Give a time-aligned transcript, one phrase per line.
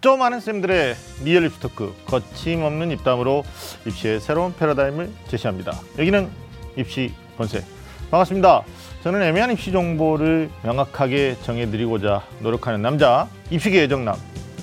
[0.00, 0.94] 좀 아는 쌤들의
[1.24, 3.42] 리얼 입시 토크 거침없는 입담으로
[3.84, 5.72] 입시의 새로운 패러다임을 제시합니다.
[5.98, 6.28] 여기는
[6.76, 7.64] 입시 본색
[8.10, 8.62] 반갑습니다.
[9.02, 14.14] 저는 애매한 입시 정보를 명확하게 정해드리고자 노력하는 남자 입시계 애정남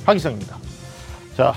[0.05, 0.57] 하기성입니다.
[1.35, 1.53] 자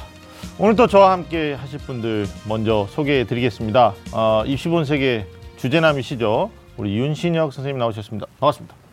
[0.59, 3.95] 오늘 또 저와 함께 하실 분들 먼저 소개해드리겠습니다.
[4.13, 5.27] 어, 입시 본색의
[5.57, 6.51] 주제남이시죠.
[6.79, 8.27] 우리 윤신혁 선생님 나오셨습니다.
[8.41, 8.88] 반갑습니다.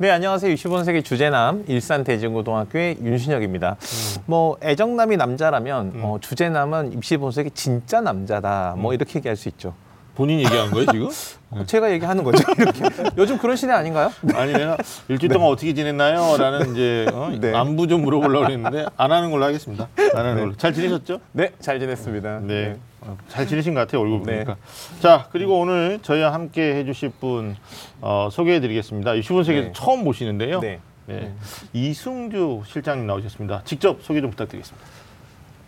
[0.00, 0.54] 네, 안녕하세요.
[0.54, 3.70] 60번세기 주제남 일산 대진고등학교의 윤신혁입니다.
[3.80, 4.22] 음.
[4.26, 8.74] 뭐 애정남이 남자라면 어, 주제남은 입시본색이 진짜 남자다.
[8.76, 8.82] 음.
[8.82, 9.74] 뭐 이렇게 얘기할 수 있죠.
[10.14, 11.08] 본인 얘기한 거예요 지금?
[11.50, 12.44] 어, 제가 얘기하는 거죠.
[12.56, 12.84] 이렇게.
[13.16, 14.12] 요즘 그런 시대 아닌가요?
[14.34, 14.76] 아니 내가
[15.08, 16.36] 일주일 동안 어떻게 지냈나요?
[16.36, 17.32] 라는 이제 어?
[17.36, 17.52] 네.
[17.52, 19.88] 안부 좀 물어보려고 했는데 안 하는 걸로 하겠습니다.
[20.14, 20.56] 안 하는 걸로.
[20.56, 21.18] 잘 지내셨죠?
[21.32, 22.40] 네, 잘 지냈습니다.
[22.44, 22.76] 네.
[23.00, 24.44] 어, 잘 지내신 것 같아요 얼굴 네.
[24.44, 24.56] 보니까.
[25.00, 27.56] 자 그리고 오늘 저희와 함께 해주실 분
[28.00, 29.14] 어, 소개해드리겠습니다.
[29.14, 29.72] 이 슈분 세계 네.
[29.74, 30.60] 처음 모시는데요.
[30.60, 30.80] 네.
[31.06, 31.32] 네.
[31.72, 33.62] 이승주 실장님 나오셨습니다.
[33.64, 34.86] 직접 소개 좀 부탁드리겠습니다.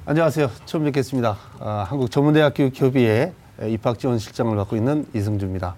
[0.07, 0.51] 안녕하세요.
[0.67, 1.37] 처음 뵙겠습니다.
[1.61, 3.33] 아, 한국 전문대학교 교비의
[3.69, 5.77] 입학 지원 실장을 맡고 있는 이승주입니다.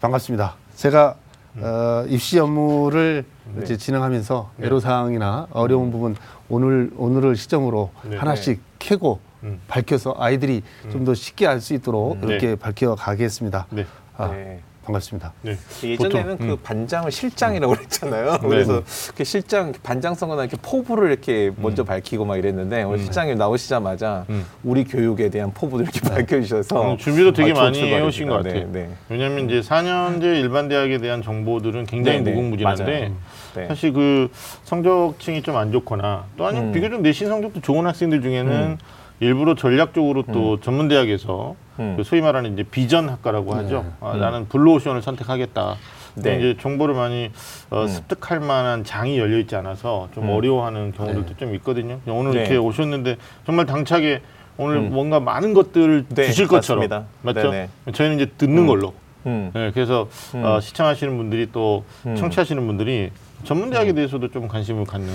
[0.00, 0.56] 반갑습니다.
[0.74, 1.16] 제가
[1.56, 3.62] 어, 입시 업무를 네.
[3.62, 6.16] 이제 진행하면서 애로사항이나 어려운 부분
[6.48, 8.16] 오늘 오늘을 시점으로 네.
[8.16, 9.60] 하나씩 캐고 음.
[9.68, 12.26] 밝혀서 아이들이 좀 더 쉽게 알 수 있도록 네.
[12.28, 13.66] 이렇게 밝혀 가겠습니다.
[13.70, 13.84] 네.
[14.16, 14.60] 아, 네.
[14.84, 15.32] 반갑습니다.
[15.42, 15.56] 네.
[15.84, 16.58] 예전에는 보통, 그 음.
[16.62, 18.32] 반장을 실장이라고 그랬잖아요.
[18.42, 18.48] 네.
[18.48, 18.82] 그래서
[19.16, 24.44] 그 실장 반장 선거나 이렇게 포부를 이렇게 먼저 밝히고 막 이랬는데 오늘 실장님 나오시자마자 음.
[24.64, 27.80] 우리 교육에 대한 포부를 이렇게 밝혀주셔서 오늘 준비도 되게 아, 많이.
[27.80, 28.72] 해오신 것 네, 같아요.
[28.72, 28.88] 네.
[29.08, 32.30] 왜냐하면 이제 4년제 일반 대학에 대한 정보들은 굉장히 네, 네.
[32.32, 33.12] 무궁무진한데.
[33.54, 33.66] 네.
[33.68, 34.30] 사실 그
[34.64, 36.72] 성적층이 좀 안 좋거나 또 아니면 음.
[36.72, 38.78] 비교적 내신 성적도 좋은 학생들 중에는
[39.22, 41.94] 일부러 전략적으로 또 전문 대학에서 음.
[41.96, 43.84] 그 소위 말하는 이제 비전 학과라고 하죠.
[44.00, 45.76] 아, 나는 블루오션을 선택하겠다.
[46.16, 46.38] 네.
[46.38, 47.30] 이제 정보를 많이
[47.70, 52.00] 어, 습득할 만한 장이 열려 있지 않아서 좀 어려워하는 경우들도 좀 있거든요.
[52.08, 52.40] 오늘 네.
[52.40, 54.22] 이렇게 오셨는데 정말 당차게
[54.58, 57.06] 오늘 뭔가 많은 것들을 네, 주실 것처럼 맞습니다.
[57.22, 57.50] 맞죠?
[57.52, 57.68] 네네.
[57.92, 58.92] 저희는 이제 듣는 걸로.
[59.24, 59.52] 음.
[59.54, 63.12] 네, 그래서 어, 시청하시는 분들이 또 청취하시는 분들이
[63.44, 65.08] 전문 대학에 대해서도 좀 관심을 갖는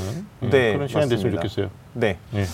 [0.43, 1.41] 예, 네, 그런 시간이 됐으면 맞습니다.
[1.41, 1.69] 좋겠어요.
[1.93, 2.17] 네.
[2.33, 2.45] 예.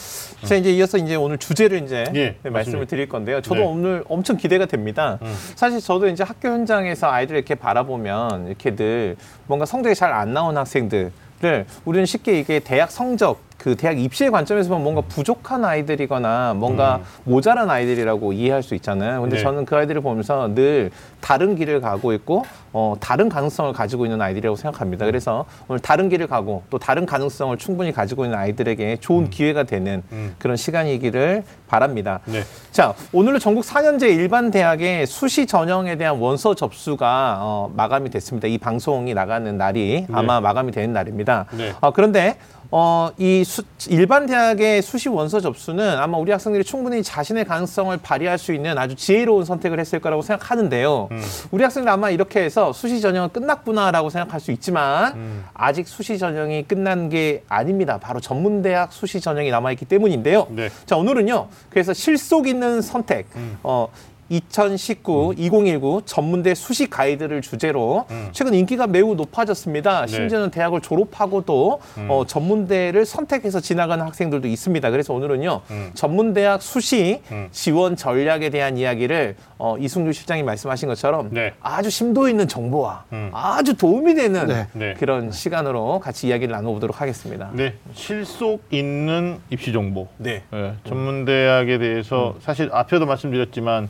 [0.45, 2.85] 자 이제 이어서 이제 오늘 주제를 이제 예, 네, 말씀을 맞습니다.
[2.89, 3.41] 드릴 건데요.
[3.41, 3.65] 저도 네.
[3.65, 5.17] 오늘 엄청 기대가 됩니다.
[5.21, 5.35] 음.
[5.55, 9.15] 사실 저도 이제 학교 현장에서 아이들 이렇게 바라보면 이렇게 늘
[9.47, 14.67] 뭔가 성적이 잘 안 나온 학생들을 우리는 쉽게 이게 대학 성적 그 대학 입시의 관점에서
[14.67, 19.21] 보면 뭔가 부족한 아이들이거나 뭔가 모자란 아이들이라고 이해할 수 있잖아요.
[19.21, 19.37] 근데 음.
[19.37, 19.41] 네.
[19.41, 20.91] 저는 그 아이들을 보면서 늘
[21.21, 25.05] 다른 길을 가고 있고 어, 다른 가능성을 가지고 있는 아이들이라고 생각합니다.
[25.05, 30.03] 그래서 오늘 다른 길을 가고 또 다른 가능성을 충분히 가지고 있는 아이들에게 좋은 기회가 되는
[30.11, 30.35] 음.
[30.39, 32.19] 그런 시간이기를 바랍니다.
[32.25, 32.41] 네.
[32.71, 38.49] 자, 오늘은 전국 4년제 일반 대학의 수시 전형에 대한 원서 접수가 어, 마감이 됐습니다.
[38.49, 41.45] 이 방송이 나가는 날이 아마 마감이 되는 날입니다.
[41.51, 41.71] 네.
[41.79, 42.35] 어, 그런데
[42.75, 48.39] 어, 이 수, 일반 대학의 수시 원서 접수는 아마 우리 학생들이 충분히 자신의 가능성을 발휘할
[48.39, 51.09] 수 있는 아주 지혜로운 선택을 했을 거라고 생각하는데요.
[51.51, 57.09] 우리 학생들 아마 이렇게 해서 수시 전형은 끝났구나라고 생각할 수 있지만 아직 수시 전형이 끝난
[57.09, 57.99] 게 아닙니다.
[57.99, 60.47] 바로 전문 대학 수시 전형이 남아 있기 때문인데요.
[60.49, 60.71] 네.
[60.87, 61.49] 자, 오늘은요.
[61.69, 63.27] 그래서 실속 있는 선택.
[63.61, 63.87] 어,
[64.29, 70.07] 2019, 2019 전문대 수시 가이드를 주제로 최근 인기가 매우 높아졌습니다.
[70.07, 74.91] 심지어는 대학을 졸업하고도 어, 전문대를 선택해서 지나가는 학생들도 있습니다.
[74.91, 75.61] 그래서 오늘은요
[75.93, 81.53] 전문대학 수시 지원 전략에 대한 이야기를 어, 이승주 실장이 말씀하신 것처럼 네.
[81.61, 83.29] 아주 심도 있는 정보와 음.
[83.33, 84.67] 아주 도움이 되는 네.
[84.73, 84.93] 네.
[84.95, 87.49] 그런 시간으로 같이 이야기를 나눠보도록 하겠습니다.
[87.53, 87.75] 네.
[87.93, 90.09] 실속 있는 입시 정보.
[90.17, 90.43] 네.
[90.53, 93.89] 예, 전문 대학에 대해서 사실 앞에도 말씀드렸지만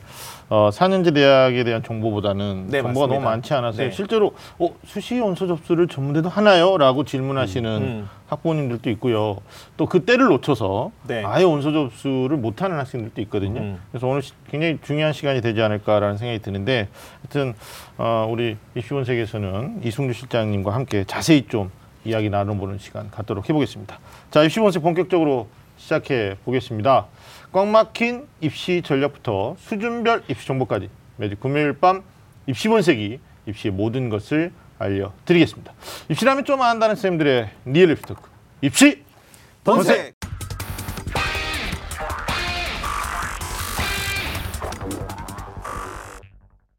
[0.50, 3.30] 어, 4년제 대학에 대한 정보보다는 네, 정보가 너무 맞습니다.
[3.30, 3.88] 많지 않아서요.
[3.88, 3.94] 네.
[3.94, 6.76] 실제로 어, 수시 원서 접수를 전문대도 하나요?
[6.76, 8.08] 라고 질문하시는 음.
[8.26, 9.38] 학부모님들도 있고요.
[9.76, 11.22] 또 그 때를 놓쳐서 네.
[11.24, 13.60] 아예 원서 접수를 못하는 학생들도 있거든요.
[13.60, 13.78] 음.
[13.90, 16.88] 그래서 오늘 시- 굉장히 중요한 시간이 되지 않을까라는 생각이 드는데
[17.22, 17.54] 하여튼
[17.96, 21.70] 어, 우리 입시본색에서는 이승주 실장님과 함께 자세히 좀
[22.04, 23.98] 이야기 나눠보는 시간 갖도록 해보겠습니다.
[24.30, 25.48] 자, 입시본색 본격적으로
[25.78, 27.06] 시작해 보겠습니다.
[27.54, 32.02] 꽉 막힌 입시 전략부터 수준별 입시 정보까지 매주 금요일 밤
[32.48, 35.72] 입시 본색이 입시의 모든 것을 알려드리겠습니다.
[36.08, 38.28] 입시라면 좀 안다는 쌤들의 리얼 입시 토크.
[38.60, 39.04] 입시
[39.62, 40.23] 본색.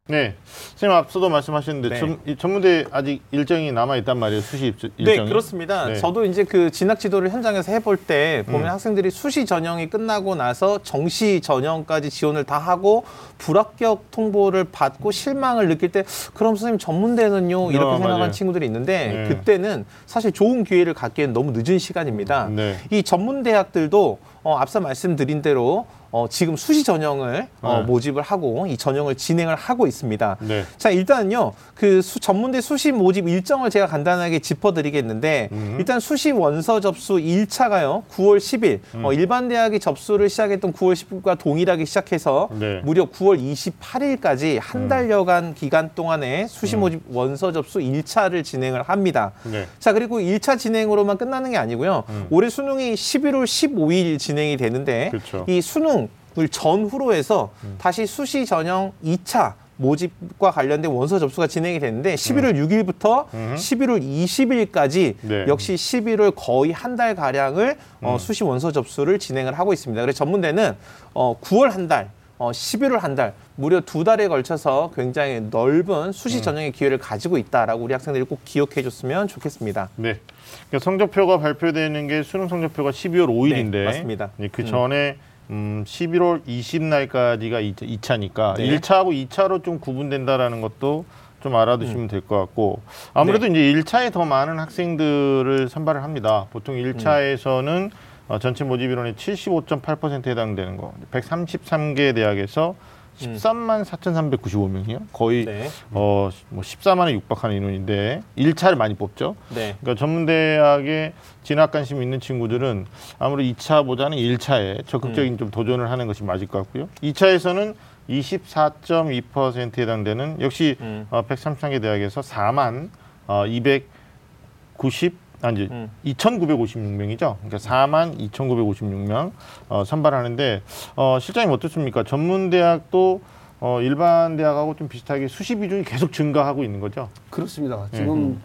[0.08, 0.34] 네.
[0.76, 1.98] 선생님 앞서도 말씀하셨는데 네.
[1.98, 4.40] 전, 이 전문대 아직 일정이 남아 있단 말이에요.
[4.40, 5.28] 수시 입- 네, 일정이.
[5.28, 5.86] 그렇습니다.
[5.88, 5.96] 네.
[5.96, 8.66] 저도 이제 그 진학 지도를 현장에서 해볼 때 보면 음.
[8.70, 13.02] 학생들이 수시 전형이 끝나고 나서 정시 전형까지 지원을 다 하고
[13.38, 16.04] 불합격 통보를 받고 실망을 느낄 때
[16.34, 18.32] 그럼 선생님 전문대는요 이렇게 아, 생각하는.
[18.32, 19.28] 친구들이 있는데 네.
[19.28, 22.46] 그때는 사실 좋은 기회를 갖기엔 너무 늦은 시간입니다.
[22.50, 22.76] 네.
[22.90, 25.86] 이 전문 대학들도 어, 앞서 말씀드린 대로
[26.16, 27.82] 어, 지금 수시 전형을 어, 네.
[27.82, 30.38] 모집을 하고 이 전형을 진행을 하고 있습니다.
[30.40, 30.64] 네.
[30.78, 35.76] 자 일단은요 그 수- 전문대 수시 모집 일정을 제가 간단하게 짚어드리겠는데 음.
[35.78, 39.04] 일단 수시 원서 접수 1차가요 9월 10일 음.
[39.04, 42.80] 어, 일반 대학이 접수를 시작했던 9월 10일과 동일하게 시작해서 네.
[42.82, 46.80] 무려 9월 28일까지 한 달여간 기간 동안에 수시 음.
[46.80, 49.32] 모집 원서 접수 1차를 진행을 합니다.
[49.44, 49.66] 네.
[49.78, 52.04] 자 그리고 1차 진행으로만 끝나는 게 아니고요.
[52.30, 55.10] 올해 수능이 11월 15일 진행이 되는데 음.
[55.10, 55.44] 그렇죠.
[55.46, 56.05] 이 수능
[56.38, 63.26] 을 전후로 해서 다시 수시 전형 2차 모집과 관련된 원서 접수가 진행이 되는데 11월 6일부터
[63.34, 63.54] 음.
[63.56, 65.44] 11월 20일까지 네.
[65.48, 68.18] 역시 11월 거의 한 달 가량을 어, 음.
[68.18, 70.00] 수시 원서 접수를 진행을 하고 있습니다.
[70.00, 70.74] 그래서 전문대는
[71.14, 76.12] 어, 9월 한 달, 어, 11월 한 달, 무려 두 달에 걸쳐서 굉장히 넓은 음.
[76.12, 79.90] 수시 전형의 기회를 가지고 있다라고 우리 학생들이 꼭 기억해 줬으면 좋겠습니다.
[79.96, 80.20] 네.
[80.68, 84.30] 그러니까 성적표가 발표되는 게 수능 성적표가 12월 5일인데 네, 맞습니다.
[84.52, 84.66] 그 음.
[84.66, 88.68] 전에 음, 11월 20날까지가 2차니까 네.
[88.78, 91.04] 1차하고 2차로 좀 구분된다라는 것도
[91.40, 92.08] 좀 알아두시면 음.
[92.08, 92.80] 될것 같고
[93.14, 93.70] 아무래도 네.
[93.70, 96.46] 이제 1차에 더 많은 학생들을 선발을 합니다.
[96.50, 97.90] 보통 1차에서는
[98.28, 100.92] 어, 전체 모집 인원의 75.8%에 해당되는 거.
[101.12, 102.74] 133개 대학에서
[103.18, 105.06] 13만 4,395명이요.
[105.12, 105.68] 거의 네.
[105.90, 109.36] 어, 뭐 14만에 육박하는 인원인데 1차를 많이 뽑죠.
[109.50, 109.76] 네.
[109.80, 112.86] 그러니까 전문대학에 진학 관심 있는 친구들은
[113.18, 115.38] 아무래도 2차보다는 1차에 적극적인 음.
[115.38, 116.88] 좀 도전을 하는 것이 맞을 것 같고요.
[117.02, 117.74] 2차에서는
[118.08, 121.06] 24.2%에 해당되는 역시 음.
[121.10, 122.90] 어, 133개 대학에서 4만
[123.26, 125.90] 어, 290 아니 음.
[126.04, 127.36] 2,956명이죠.
[127.36, 129.32] 그러니까 4만 2,956명
[129.68, 130.62] 어, 선발하는데
[130.96, 132.02] 어, 실장님 어떻습니까?
[132.04, 133.20] 전문 대학도
[133.60, 137.08] 어, 일반 대학하고 좀 비슷하게 수시 비중이 계속 증가하고 있는 거죠.
[137.30, 137.86] 그렇습니다.
[137.92, 138.40] 지금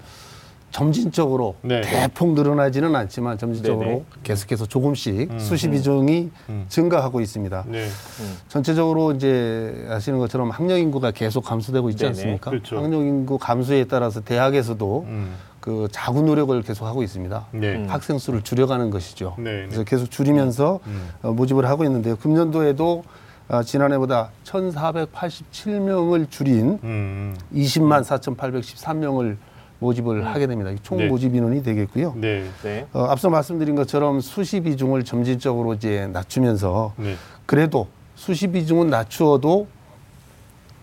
[0.72, 1.82] 점진적으로 네.
[1.82, 4.06] 대폭 늘어나지는 않지만 점진적으로 네네.
[4.24, 5.40] 계속해서 조금씩 음.
[5.40, 6.66] 수시 비중이 음.
[6.70, 7.66] 증가하고 있습니다.
[7.68, 7.88] 네.
[8.48, 12.10] 전체적으로 이제 아시는 것처럼 학령 인구가 계속 감소되고 있지 네네.
[12.10, 12.52] 않습니까?
[12.52, 12.78] 그렇죠.
[12.78, 15.36] 학령 인구 감소에 따라서 대학에서도 음.
[15.62, 17.48] 그 자구 노력을 계속 하고 있습니다.
[17.52, 17.76] 네.
[17.76, 17.86] 음.
[17.88, 19.36] 학생 수를 줄여가는 것이죠.
[19.38, 21.10] 네, 그래서 계속 줄이면서 음.
[21.22, 22.16] 어, 모집을 하고 있는데요.
[22.18, 23.04] 금년도에도
[23.48, 27.36] 어, 지난해보다 1,487명을 줄인 음.
[27.54, 29.38] 20만 4,813명을
[29.78, 30.72] 모집을 하게 됩니다.
[30.82, 31.08] 총 네.
[31.08, 32.16] 모집 인원이 되겠고요.
[32.18, 32.44] 네.
[32.64, 32.88] 네.
[32.92, 37.16] 어, 앞서 말씀드린 것처럼 수시 비중을 점진적으로 이제 낮추면서 네.
[37.46, 39.68] 그래도 수시 비중은 낮추어도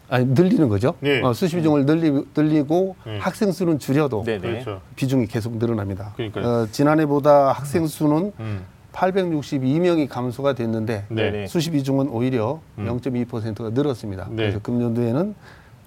[0.08, 0.94] 아니 늘리는 거죠.
[1.00, 1.20] 네.
[1.22, 3.18] 어, 수시 비중을 늘리, 늘리고 네.
[3.18, 4.38] 학생 수는 줄여도 네네.
[4.38, 4.80] 그렇죠.
[4.96, 6.14] 비중이 계속 늘어납니다.
[6.16, 6.46] 그러니까요.
[6.46, 8.64] 어, 지난해보다 학생 수는 음.
[8.92, 11.30] 862명이 감소가 됐는데 네.
[11.30, 11.46] 네네.
[11.46, 12.86] 수시 비중은 오히려 음.
[12.86, 14.28] 0.2%가 늘었습니다.
[14.30, 14.36] 네.
[14.36, 15.34] 그래서 금년도에는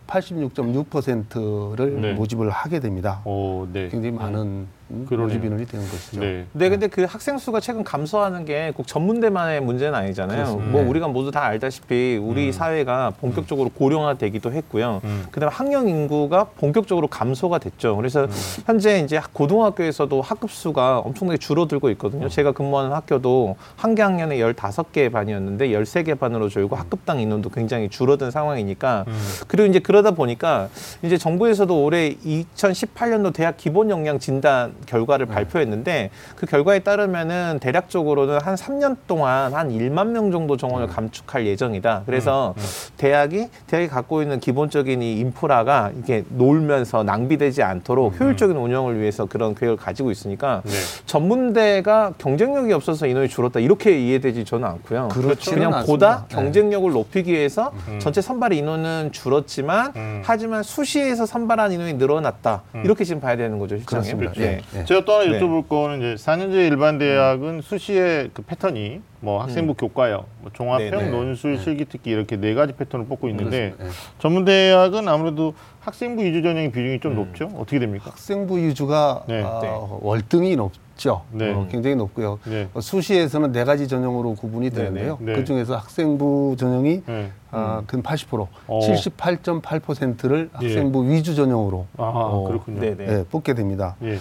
[0.07, 2.13] 86.6%를 네.
[2.13, 3.21] 모집을 하게 됩니다.
[3.25, 3.88] 오, 네.
[3.89, 4.68] 굉장히 많은 음,
[5.07, 5.27] 그러네요.
[5.27, 6.19] 모집 인원이 되는 것이죠.
[6.19, 6.45] 네.
[6.53, 10.38] 네, 근데 그 학생 수가 최근 감소하는 게 꼭 전문대만의 문제는 아니잖아요.
[10.38, 10.71] 그렇습니다.
[10.71, 10.88] 뭐 네.
[10.88, 12.51] 우리가 모두 다 알다시피 우리 음.
[12.51, 15.01] 사회가 본격적으로 고령화되기도 했고요.
[15.03, 15.25] 음.
[15.31, 17.95] 그다음에 학령 인구가 본격적으로 감소가 됐죠.
[17.97, 18.29] 그래서 음.
[18.65, 21.91] 현재 이제 고등학교에서도 학급 수가 엄청나게 줄어들고 음.
[21.94, 22.29] 있거든요.
[22.29, 28.31] 제가 근무하는 학교도 한 개 학년에 15개 반이었는데 13개 반으로 줄고 학급당 인원도 굉장히 줄어든
[28.31, 29.19] 상황이니까 음.
[29.47, 30.69] 그리고 이제 그러다 보니까
[31.01, 35.33] 이제 정부에서도 올해 2018년도 대학 기본 역량 진단 결과를 네.
[35.33, 40.94] 발표했는데 그 결과에 따르면은 대략적으로는 한 3년 동안 한 1만 명 정도 정원을 네.
[40.94, 42.04] 감축할 예정이다.
[42.06, 42.64] 그래서 음,
[42.97, 49.56] 대학이 대학이 갖고 있는 기본적인 이 인프라가 이게 놀면서 낭비되지 않도록 효율적인 운영을 위해서 그런
[49.56, 50.71] 계획을 가지고 있으니까 네.
[51.06, 55.09] 전문대가 경쟁력이 없어서 인원이 줄었다 이렇게 이해되지 저는 않고요.
[55.11, 55.92] 그렇지는 그냥 않습니다.
[55.92, 56.35] 보다 네.
[56.35, 58.00] 경쟁력을 높이기 위해서 음.
[58.00, 60.21] 전체 선발 인원은 줄었지만 음.
[60.26, 62.81] 하지만 수시에서 선발한 인원이 늘어났다 음.
[62.85, 64.18] 이렇게 지금 봐야 되는 거죠 실장님.
[64.18, 64.42] 그렇습니다.
[64.42, 64.60] 예.
[64.73, 64.85] 네.
[64.85, 65.39] 제가 또 하나 네.
[65.39, 71.06] 여쭤볼 거는 이제 4년제 일반 대학은 수시의 그 패턴이 뭐 학생부 교과형, 뭐 종합형, 음.
[71.06, 71.11] 네네.
[71.11, 73.83] 논술, 실기 특기 이렇게 네 가지 패턴을 뽑고 있는데 그렇습니다.
[73.83, 73.90] 네.
[74.19, 77.45] 전문 대학은 아무래도 학생부 위주 전형의 비중이 좀 높죠.
[77.56, 78.09] 어떻게 됩니까?
[78.09, 79.44] 학생부 위주가 네.
[79.44, 79.69] 아, 네.
[80.01, 81.21] 월등히 높죠.
[81.31, 81.51] 네.
[81.54, 82.40] 어, 굉장히 높고요.
[82.45, 82.68] 네.
[82.73, 85.18] 어, 수시에서는 네 가지 전형으로 구분이 네, 되는데요.
[85.21, 85.33] 네.
[85.33, 87.31] 그 중에서 학생부 전형이 네.
[87.51, 88.80] 아, 근 80%, 어.
[88.80, 90.68] 78.8%를 예.
[90.68, 92.80] 학생부 위주 전형으로 아 어, 그렇군요.
[92.81, 93.06] 네네.
[93.07, 93.95] 예, 뽑게 됩니다.
[94.04, 94.18] 예.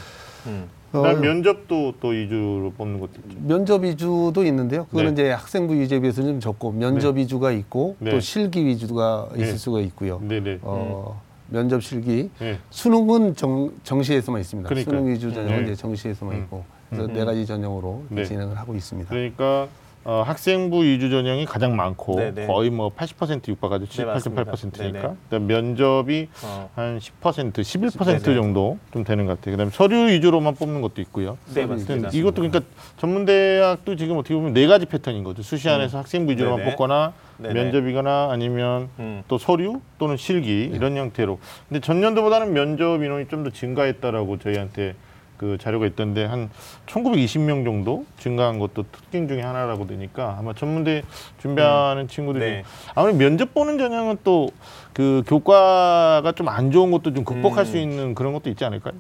[0.47, 0.69] 음.
[0.93, 3.39] 어, 그다음 면접도 또 위주로 뽑는 것도 있죠.
[3.47, 4.87] 면접 위주도 있는데요.
[4.87, 5.23] 그거는 네.
[5.23, 8.11] 이제 학생부 위주에 비해서는 좀 적고 면접 위주가 있고 네.
[8.11, 9.43] 또 실기 위주가 네.
[9.43, 10.21] 있을 수가 있고요.
[10.27, 10.59] 네네.
[10.63, 12.59] 어, 면접 실기, 네.
[12.71, 14.69] 수능은 정, 정시에서만 있습니다.
[14.69, 14.97] 그러니까요.
[14.99, 15.63] 수능 위주 전형은 네.
[15.73, 16.41] 이제 정시에서만 음.
[16.43, 18.25] 있고 그래서 네 가지 전형으로 네.
[18.25, 19.11] 진행을 하고 있습니다.
[19.11, 19.69] 그러니까
[20.03, 22.47] 어, 학생부 위주 전형이 가장 많고 네네.
[22.47, 23.87] 거의 뭐 80% 육박하죠.
[23.87, 24.45] 네, 맞습니다.
[24.45, 24.83] 78.8%니까.
[25.01, 25.17] 네네.
[25.25, 26.71] 그다음 면접이 어.
[26.75, 28.19] 한 10%, 11% 네네.
[28.35, 29.53] 정도 좀 되는 것 같아요.
[29.57, 31.37] 그다음에 서류 위주로만 뽑는 것도 있고요.
[31.55, 32.09] 네, 맞습니다.
[32.13, 32.61] 이것도 그러니까
[32.97, 35.43] 전문대학도 지금 어떻게 보면 네 가지 패턴인 거죠.
[35.43, 36.65] 수시 안에서 학생부 위주로만 음.
[36.65, 36.71] 네네.
[36.77, 37.55] 뽑거나 네네.
[37.55, 39.23] 면접이거나 아니면 음.
[39.29, 41.39] 또 서류 또는 실기 이런 형태로.
[41.69, 44.95] 근데 전년도보다는 면접 인원이 좀 더 증가했다라고 저희한테
[45.41, 46.51] 그 자료가 있던데 한
[46.85, 51.03] 1920명 정도 증가한 것도 특징 중에 하나라고 되니까 아마 전문대
[51.41, 52.65] 준비하는 친구들이 네.
[52.95, 54.51] 아무리 면접 보는 전형은 또
[54.93, 57.65] 그 교과가 좀 안 좋은 것도 좀 극복할 음.
[57.65, 58.95] 수 있는 그런 것도 있지 않을까요?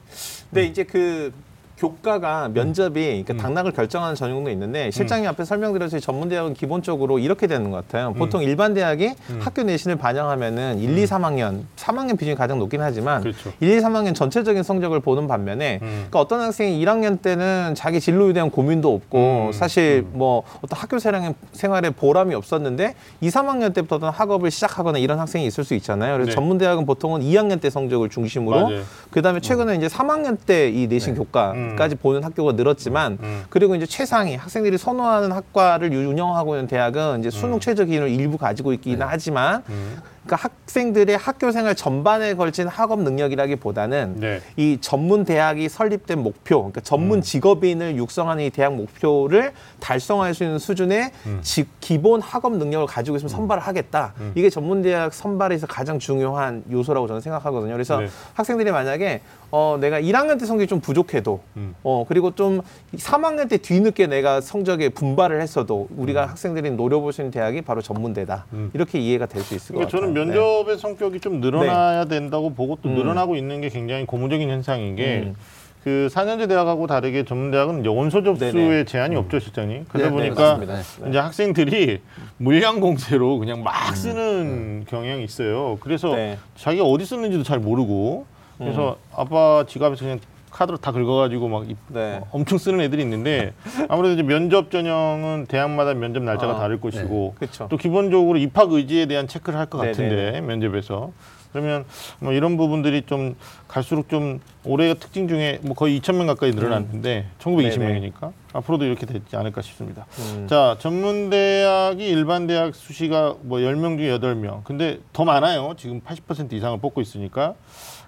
[0.50, 1.32] 근데 이제 그
[1.80, 7.70] 교과가 면접이 그러니까 당락을 결정하는 전형도 있는데 실장님 앞에 설명드렸듯이 전문 대학은 기본적으로 이렇게 되는
[7.70, 8.12] 것 같아요.
[8.12, 13.52] 보통 일반 대학이 학교 내신을 반영하면은 1, 2, 3학년, 3학년 비중이 가장 높긴 하지만 그렇죠.
[13.60, 15.88] 1, 2, 3학년 전체적인 성적을 보는 반면에 음.
[15.88, 19.52] 그러니까 어떤 학생이 1학년 때는 자기 진로에 대한 고민도 없고 음.
[19.52, 25.46] 사실 뭐 어떤 학교 생활에, 생활에 보람이 없었는데 2, 3학년 때부터 학업을 시작하거나 이런 학생이
[25.46, 26.14] 있을 수 있잖아요.
[26.14, 26.34] 그래서 네.
[26.34, 28.70] 전문 대학은 보통은 2학년 때 성적을 중심으로.
[29.10, 33.44] 그다음에 최근에 이제 3학년 때 이 내신 교과 까지 보는 학교가 늘었지만 음.
[33.48, 38.72] 그리고 이제 최상위 학생들이 선호하는 학과를 운영하고 있는 대학은 이제 수능 최저 기준을 일부 가지고
[38.72, 39.96] 있기는 하지만 음.
[40.30, 44.40] 그러니까 학생들의 학교 생활 전반에 걸친 학업 능력이라기보다는 네.
[44.56, 47.22] 이 전문 대학이 설립된 목표, 그러니까 전문 음.
[47.22, 51.38] 직업인을 육성하는 이 대학 목표를 달성할 수 있는 수준의 음.
[51.42, 54.14] 지- 기본 학업 능력을 가지고 있으면 선발을 하겠다.
[54.36, 57.72] 이게 전문 대학 선발에서 가장 중요한 요소라고 저는 생각하거든요.
[57.72, 58.06] 그래서 네.
[58.34, 59.22] 학생들이 만약에
[59.52, 61.74] 어 내가 1학년 때 성적이 좀 부족해도 음.
[61.82, 62.60] 어 그리고 좀
[62.96, 68.46] 3학년 때 뒤늦게 내가 성적에 분발을 했어도 우리가 학생들이 노려볼 수 있는 대학이 바로 전문대다.
[68.52, 68.70] 음.
[68.74, 70.12] 이렇게 이해가 될 수 있을 것 그러니까 같아요.
[70.24, 70.34] 네.
[70.34, 72.94] 면접의 성격이 좀 늘어나야 된다고 보고 또 음.
[72.94, 75.36] 늘어나고 있는 게 굉장히 고무적인 현상인 게 음.
[75.84, 78.84] 그 4년제 대학하고 다르게 전문대학은 원서 접수에 네네.
[78.84, 79.86] 제한이 없죠, 실장님.
[79.88, 80.74] 그러다 네, 네, 보니까 맞습니다.
[81.04, 81.08] 네.
[81.08, 82.00] 이제 학생들이
[82.36, 85.78] 물량 공세로 그냥 막 쓰는 경향이 있어요.
[85.80, 86.38] 그래서 네.
[86.56, 88.26] 자기가 어디 썼는지도 잘 모르고
[88.58, 92.20] 그래서 아빠 지갑에서 그냥 카드로 다 긁어가지고 막 이- 네.
[92.30, 93.52] 엄청 쓰는 애들이 있는데
[93.88, 97.68] 아무래도 이제 면접 전형은 대학마다 면접 날짜가 아, 다를 것이고 그쵸.
[97.70, 99.90] 또 기본적으로 입학 의지에 대한 체크를 할 것 네네.
[99.92, 101.12] 같은데 면접에서
[101.52, 101.84] 그러면
[102.20, 103.34] 뭐 이런 부분들이 좀
[103.66, 109.34] 갈수록 좀 올해가 특징 중에 뭐 거의 2천 명 가까이 늘어났는데 1920명이니까 앞으로도 이렇게 되지
[109.36, 110.06] 않을까 싶습니다.
[110.18, 110.46] 음.
[110.48, 114.62] 자, 전문 대학이 일반 대학 수시가 뭐 10명 중에 8명.
[114.64, 115.74] 근데 더 많아요.
[115.76, 117.54] 지금 80% 이상을 뽑고 있으니까.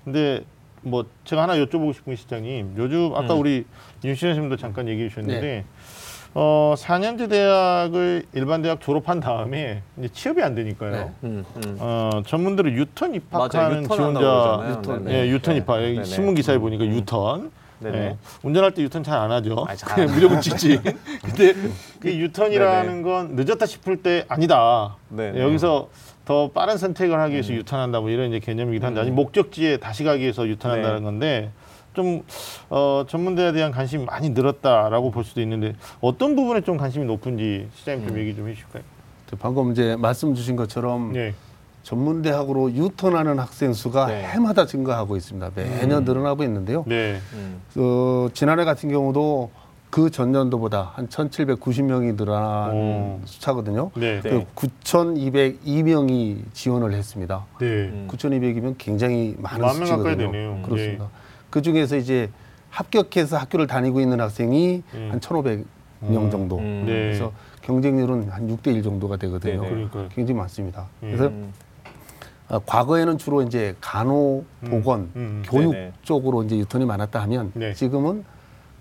[0.04, 0.42] 근데
[0.82, 2.74] 뭐 제가 하나 여쭤보고 싶은 게 시장님.
[2.76, 3.40] 요즘 아까 음.
[3.40, 3.64] 우리
[4.04, 5.64] 윤신 선생님도 잠깐 얘기해 주셨는데
[6.34, 10.90] 어, 4년제 대학을 일반 대학 졸업한 다음에 이제 취업이 안 되니까요.
[10.92, 11.10] 네.
[11.24, 11.76] 음, 음.
[11.78, 14.66] 어, 전문대로 유턴 입학하는 지원자.
[14.70, 15.04] 유턴.
[15.04, 15.18] 네네.
[15.18, 15.58] 예, 유턴 네.
[15.60, 15.82] 입학.
[15.82, 16.04] 여기 네네.
[16.04, 17.50] 신문 기사에 보니까 유턴.
[17.80, 17.98] 네네.
[17.98, 19.66] 예, 운전할 때 유턴 잘 안 하죠.
[19.68, 20.80] 아, 잘 그냥 안 무조건 직진.
[21.22, 21.54] 근데
[22.00, 23.02] 그 유턴이라는 네네.
[23.02, 24.96] 건 늦었다 싶을 때 아니다.
[25.10, 25.38] 네네.
[25.38, 25.88] 예, 여기서
[26.24, 30.22] 더 빠른 선택을 하기 위해서 유턴한다 뭐 이런 이제 개념이기도 한데 아니 목적지에 다시 가기
[30.22, 31.02] 위해서 유턴한다는 네.
[31.02, 31.50] 건데
[31.94, 32.22] 좀
[32.70, 38.08] 어, 전문대에 대한 관심이 많이 늘었다라고 볼 수도 있는데 어떤 부분에 좀 관심이 높은지 시장님
[38.08, 38.82] 좀 얘기 좀 해주실까요?
[39.40, 41.34] 방금 이제 말씀 주신 것처럼 네.
[41.82, 44.22] 전문대학으로 유턴하는 학생 수가 네.
[44.22, 45.50] 해마다 증가하고 있습니다.
[45.56, 46.84] 매년 늘어나고 있는데요.
[46.86, 47.18] 네.
[47.32, 47.60] 음.
[47.76, 49.50] 어, 지난해 같은 경우도
[49.92, 53.20] 그 전년도보다 한 1,790명이 늘어난 오.
[53.26, 53.90] 숫자거든요.
[53.94, 54.22] 네.
[54.22, 54.46] 네.
[54.54, 57.44] 그 9,202명이 지원을 했습니다.
[57.60, 57.66] 네.
[57.66, 58.08] 음.
[58.10, 60.32] 9,200이면 굉장히 많은 만명 가까이 수치거든요.
[60.32, 60.62] 되네요.
[60.62, 61.08] 그렇습니다.
[61.50, 62.30] 그 중에서 이제
[62.70, 65.08] 합격해서 학교를 다니고 있는 학생이 음.
[65.12, 65.64] 한 1,500명
[66.04, 66.30] 음.
[66.30, 66.56] 정도.
[66.56, 66.84] 음.
[66.86, 66.92] 네.
[66.92, 67.30] 그래서
[67.60, 69.60] 경쟁률은 한 6대 1 정도가 되거든요.
[69.60, 69.68] 네네.
[69.68, 70.08] 그러니까요.
[70.08, 70.88] 굉장히 많습니다.
[71.02, 71.08] 음.
[71.08, 71.52] 그래서 음.
[72.48, 75.42] 어, 과거에는 주로 이제 간호, 보건, 음.
[75.44, 75.92] 교육 네네.
[76.00, 77.74] 쪽으로 이제 유턴이 많았다 하면 네.
[77.74, 78.24] 지금은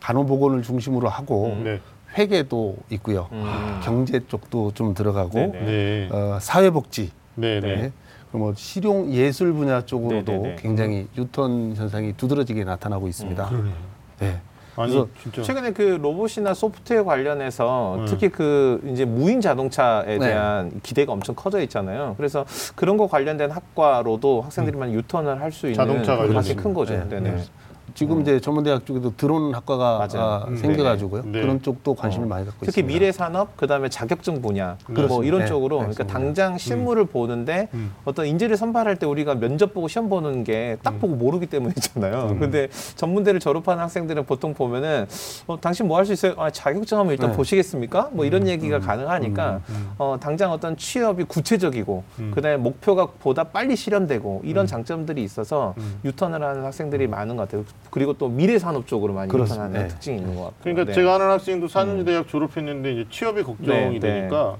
[0.02, 1.64] 간호 보건을 중심으로 하고 음.
[1.64, 1.80] 네.
[2.18, 3.30] 회계도 있고요.
[3.32, 3.80] 음.
[3.84, 5.62] 경제 쪽도 좀 들어가고 네네.
[5.62, 6.10] 네.
[6.12, 7.62] 어, 사회복지, 네.
[7.62, 7.76] 네.
[7.76, 7.92] 네.
[8.32, 10.56] 그리고 뭐 실용 예술 분야 쪽으로도 네네네.
[10.60, 13.48] 굉장히 유턴 현상이 두드러지게 나타나고 있습니다.
[13.48, 13.74] 그러네요.
[14.20, 14.40] 네.
[14.78, 18.06] 아니 그래서 진짜 최근에 그 로봇이나 소프트웨어 관련해서 음.
[18.08, 20.20] 특히 그 이제 무인 자동차에 네.
[20.20, 22.16] 대한 기대가 엄청 커져 있잖아요.
[22.18, 26.64] 그래서 그런 거 관련된 학과로도 학생들이 만 유턴을 할 수 있는 자동차 그런 가능성이 관련된
[26.64, 26.94] 큰 거죠.
[26.94, 27.20] 네.
[27.20, 27.44] 네 네.
[27.92, 27.96] 네.
[27.96, 30.20] 지금 이제 전문대학 쪽에도 드론 학과가 음.
[30.20, 30.56] 아, 음.
[30.56, 31.24] 생겨가지고요.
[31.26, 31.42] 네.
[31.42, 32.88] 그런 쪽도 관심을 많이 갖고 특히 있습니다.
[33.00, 35.28] 미래 산업 그 다음에 자격증 분야 뭐 그렇습니다.
[35.28, 36.08] 이런 네, 쪽으로 네, 그러니까.
[36.08, 37.94] 당장 실무를 보는데 음.
[38.06, 42.38] 어떤 인재를 선발할 때 우리가 면접 보고 시험 보는 게 딱 보고 모르기 때문이잖아요.
[42.40, 45.06] 근데 전문대를 졸업하는 학생들은 보통 보면은
[45.48, 46.34] 어, 당신 뭐 할 수 있어요?
[46.38, 47.38] 아, 자격증 한번 일단 네.
[47.38, 48.10] 보시겠습니까?
[48.14, 49.62] 뭐 이런 얘기가 가능하니까
[49.98, 56.64] 어, 당장 어떤 취업이 구체적이고 그다음에 목표가 보다 빨리 실현되고 이런 장점들이 있어서 유턴을 하는
[56.64, 57.64] 학생들이 많은 것 같아요.
[57.90, 59.66] 그리고 또 미래 산업 쪽으로 많이 그렇습니다.
[59.66, 59.94] 유턴하는 네.
[59.94, 60.56] 특징이 있는 것 같고.
[60.62, 60.94] 그러니까 네.
[60.94, 64.00] 제가 아는 학생도 4년제 대학 졸업했는데 이제 취업이 걱정이 네, 네.
[64.00, 64.58] 되니까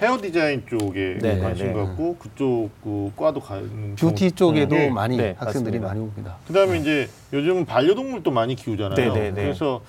[0.00, 1.72] 헤어 디자인 쪽에 네, 네, 관심 네.
[1.74, 4.88] 갖고 그쪽 그 과도 가는 뷰티 쪽에도 네.
[4.88, 5.88] 많이 네, 학생들이 맞습니다.
[5.88, 6.36] 많이 옵니다.
[6.46, 8.94] 그다음에 이제 요즘은 반려동물도 많이 키우잖아요.
[8.96, 9.42] 네, 네, 네.
[9.42, 9.82] 그래서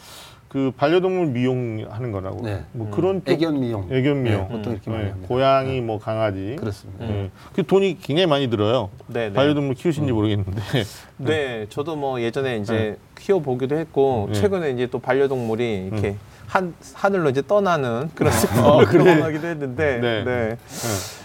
[0.51, 2.65] 그 반려동물 미용하는 거라고 네.
[2.74, 3.88] 뭐 그런 쪽 애견 미용.
[3.89, 5.27] 애견 미용 네, 보통 이렇게 많이 네, 합니다.
[5.29, 7.05] 고양이 뭐 강아지 그렇습니다.
[7.05, 7.31] 네.
[7.53, 8.89] 그 돈이 굉장히 많이 들어요.
[9.08, 9.34] 네, 네.
[9.34, 10.62] 반려동물 키우신지 모르겠는데
[11.20, 14.41] 네, 저도 뭐 예전에 이제 키워 보기도 했고 네.
[14.41, 16.20] 최근에 이제 또 반려동물이 이렇게 음.
[16.48, 20.24] 한 하늘로 이제 떠나는 그런 걸 경험하기도 했는데, 네.
[20.25, 20.58] 네.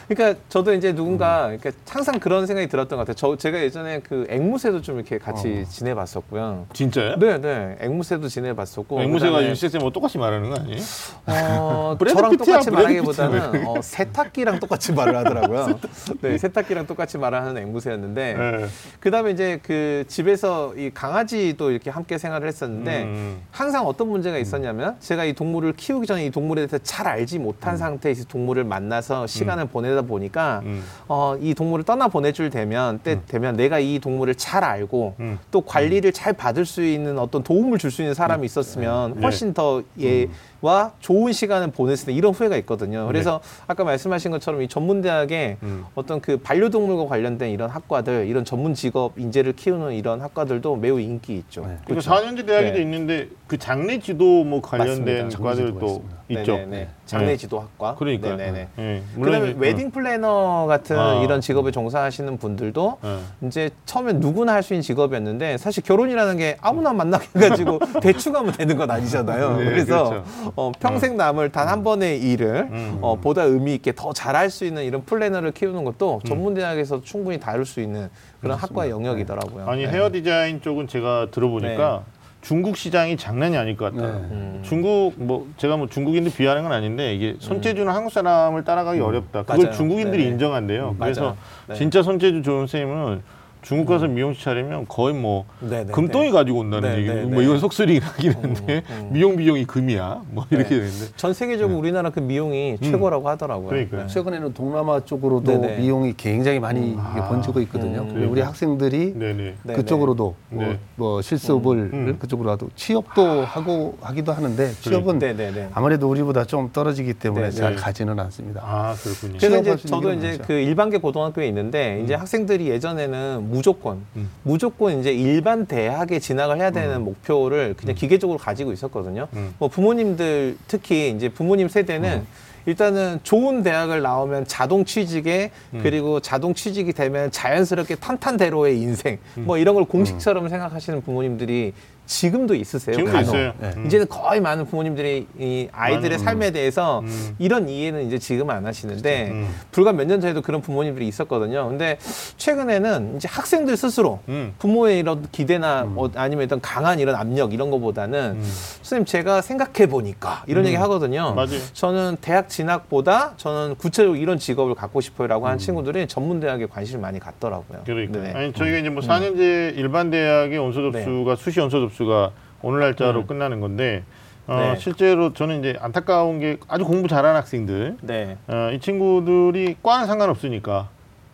[0.08, 3.14] 그러니까 저도 이제 누군가 그러니까 항상 그런 생각이 들었던 것 같아요.
[3.14, 6.66] 저 제가 예전에 그 앵무새도 좀 이렇게 같이 지내봤었고요.
[6.72, 7.16] 진짜요?
[7.18, 9.02] 네, 네, 앵무새도 지내봤었고.
[9.02, 10.80] 앵무새가 그다음에 유시쌤 뭐 똑같이 말하는 거 아니에요?
[11.26, 15.80] 어, 브래드 저랑 피트야, 똑같이 브래드 말하기보다는 어, 세탁기랑 똑같이 말을 하더라고요.
[16.22, 18.34] 네, 세탁기랑 똑같이 말을 하는 앵무새였는데.
[18.34, 18.66] 네.
[19.00, 23.40] 그다음에 이제 그 집에서 이 강아지도 이렇게 함께 생활을 했었는데 음.
[23.50, 27.76] 항상 어떤 문제가 있었냐면 제가 이 동물을 키우기 전에 이 동물에 대해서 잘 알지 못한
[27.76, 30.82] 상태에서 동물을 만나서 시간을 보내다 보니까 음.
[31.08, 35.38] 어, 이 동물을 떠나 보내줄 되면 때 되면 내가 이 동물을 잘 알고 음.
[35.50, 39.20] 또 관리를 잘 받을 수 있는 어떤 도움을 줄 수 있는 사람이 있었으면 네.
[39.22, 40.28] 훨씬 더얘
[40.62, 43.06] 와 좋은 시간을 보냈을 때 이런 후회가 있거든요.
[43.06, 45.84] 그래서 아까 말씀하신 것처럼 이 전문대학에 음.
[45.94, 51.36] 어떤 그 반려동물과 관련된 이런 학과들, 이런 전문 직업 인재를 키우는 이런 학과들도 매우 인기
[51.36, 51.66] 있죠.
[51.66, 51.76] 네.
[51.84, 52.82] 그러니까 4년제 대학에도 네.
[52.82, 55.38] 있는데 그 장례 지도 뭐 관련된 맞습니다.
[55.42, 56.56] 과들도 있죠.
[56.56, 56.88] 네네네.
[57.06, 57.94] 장례 지도 학과.
[57.94, 58.34] 그러니까.
[58.34, 58.68] 네네네.
[58.78, 59.02] 예.
[59.22, 61.22] 그다음에 이제- 웨딩 플래너 같은 아.
[61.22, 63.20] 이런 직업에 종사하시는 분들도 어.
[63.42, 68.52] 이제 처음엔 누구나 할 수 있는 직업이었는데 사실 결혼이라는 게 아무나 만나게 해가지고 대충 하면
[68.52, 69.58] 되는 건 아니잖아요.
[69.58, 70.45] 네, 그래서 그렇죠.
[70.54, 72.98] 어, 평생 남을 단 한 번의 일을 음.
[73.00, 76.28] 어, 보다 의미 있게 더 잘할 수 있는 이런 플래너를 키우는 것도 음.
[76.28, 78.08] 전문 대학에서 충분히 다룰 수 있는
[78.40, 79.66] 그런 학과의 영역이더라고요.
[79.68, 79.90] 아니 네.
[79.90, 82.04] 헤어 디자인 쪽은 제가 들어보니까
[82.42, 84.06] 중국 시장이 장난이 아닐 것 같다.
[84.06, 84.12] 네.
[84.30, 84.60] 음.
[84.62, 89.42] 중국 뭐 제가 뭐 중국인들 비하하는 건 아닌데 이게 손재주는 한국 사람을 따라가기 어렵다.
[89.42, 89.62] 그걸 음.
[89.64, 89.72] 맞아요.
[89.76, 90.32] 중국인들이 네네.
[90.34, 90.90] 인정한대요.
[90.90, 91.36] 음, 그래서 맞아요.
[91.66, 91.74] 네.
[91.74, 93.22] 진짜 손재주 좋은 쌤은
[93.66, 95.90] 중국 가서 미용실 차리면 거의 뭐 네네.
[95.90, 97.08] 금덩이 가지고 온다는 네, 얘기.
[97.08, 97.44] 네, 뭐 네.
[97.46, 100.22] 이건 속설이긴 하긴 한데 미용 비용이 금이야.
[100.30, 100.80] 뭐 이렇게 네.
[100.82, 101.06] 되는데.
[101.16, 103.66] 전 세계적으로 우리나라 그 미용이 최고라고 하더라고요.
[103.66, 103.70] 음.
[103.70, 104.02] 그러니까요.
[104.02, 104.06] 네.
[104.06, 105.78] 최근에는 동남아 쪽으로도 네네.
[105.78, 108.02] 미용이 굉장히 많이 이게 번지고 있거든요.
[108.02, 108.14] 음.
[108.14, 109.54] 그리고 우리 학생들이 네네.
[109.64, 110.78] 네, 그쪽으로도 뭐, 네.
[110.94, 112.16] 뭐 실습을 음.
[112.20, 115.70] 그쪽으로 하도 취업도 하고 하기도 하는데 취업은 네네네.
[115.74, 117.82] 아무래도 우리보다 좀 떨어지기 때문에 네, 잘 네.
[117.82, 118.60] 가지는 않습니다.
[118.64, 119.38] 아 그렇군요.
[119.40, 120.44] 그래서 이제 저도 게 이제 많죠.
[120.46, 124.28] 그 일반계 고등학교에 있는데 이제 학생들이 예전에는 무조건 음.
[124.42, 129.28] 무조건 이제 일반 대학에 진학을 해야 되는 목표를 그냥 기계적으로 가지고 있었거든요.
[129.32, 129.54] 음.
[129.58, 132.26] 뭐 부모님들 특히 이제 부모님 세대는
[132.66, 135.80] 일단은 좋은 대학을 나오면 자동 취직에 음.
[135.82, 139.44] 그리고 자동 취직이 되면 자연스럽게 탄탄대로의 인생 음.
[139.46, 141.72] 뭐 이런 걸 공식처럼 생각하시는 부모님들이
[142.06, 142.94] 지금도 있으세요.
[142.96, 143.28] 지금도 간혹.
[143.28, 143.52] 있어요.
[143.60, 143.72] 네.
[143.76, 143.86] 음.
[143.86, 147.34] 이제는 거의 많은 부모님들이 이 아이들의 많은, 삶에 대해서 음.
[147.38, 149.48] 이런 이해는 이제 지금 안 하시는데 음.
[149.72, 151.68] 불과 몇 년 전에도 그런 부모님들이 있었거든요.
[151.68, 151.98] 근데
[152.36, 154.54] 최근에는 이제 학생들 스스로 음.
[154.60, 158.42] 부모의 이런 기대나 어, 아니면 어떤 강한 이런 압력 이런 거보다는 음.
[158.82, 161.34] 선생님 제가 생각해 보니까 이런 얘기 하거든요.
[161.34, 161.58] 맞아요.
[161.72, 165.46] 저는 대학 진학보다 저는 구체적으로 이런 직업을 갖고 싶어요라고 음.
[165.46, 167.80] 하는 친구들이 전문 대학에 관심을 많이 갖더라고요.
[167.84, 168.32] 그러니까 네.
[168.32, 172.32] 아니 저희가 이제 뭐 4년제 일반 대학의 원서 접수가 수시 원서 접수 가
[172.62, 173.26] 오늘 날짜로 음.
[173.26, 174.04] 끝나는 건데
[174.46, 174.76] 어, 네.
[174.78, 178.36] 실제로 저는 이제 안타까운 게 아주 공부 잘하는 학생들 네.
[178.46, 180.88] 어, 이 친구들이 과는 상관없으니까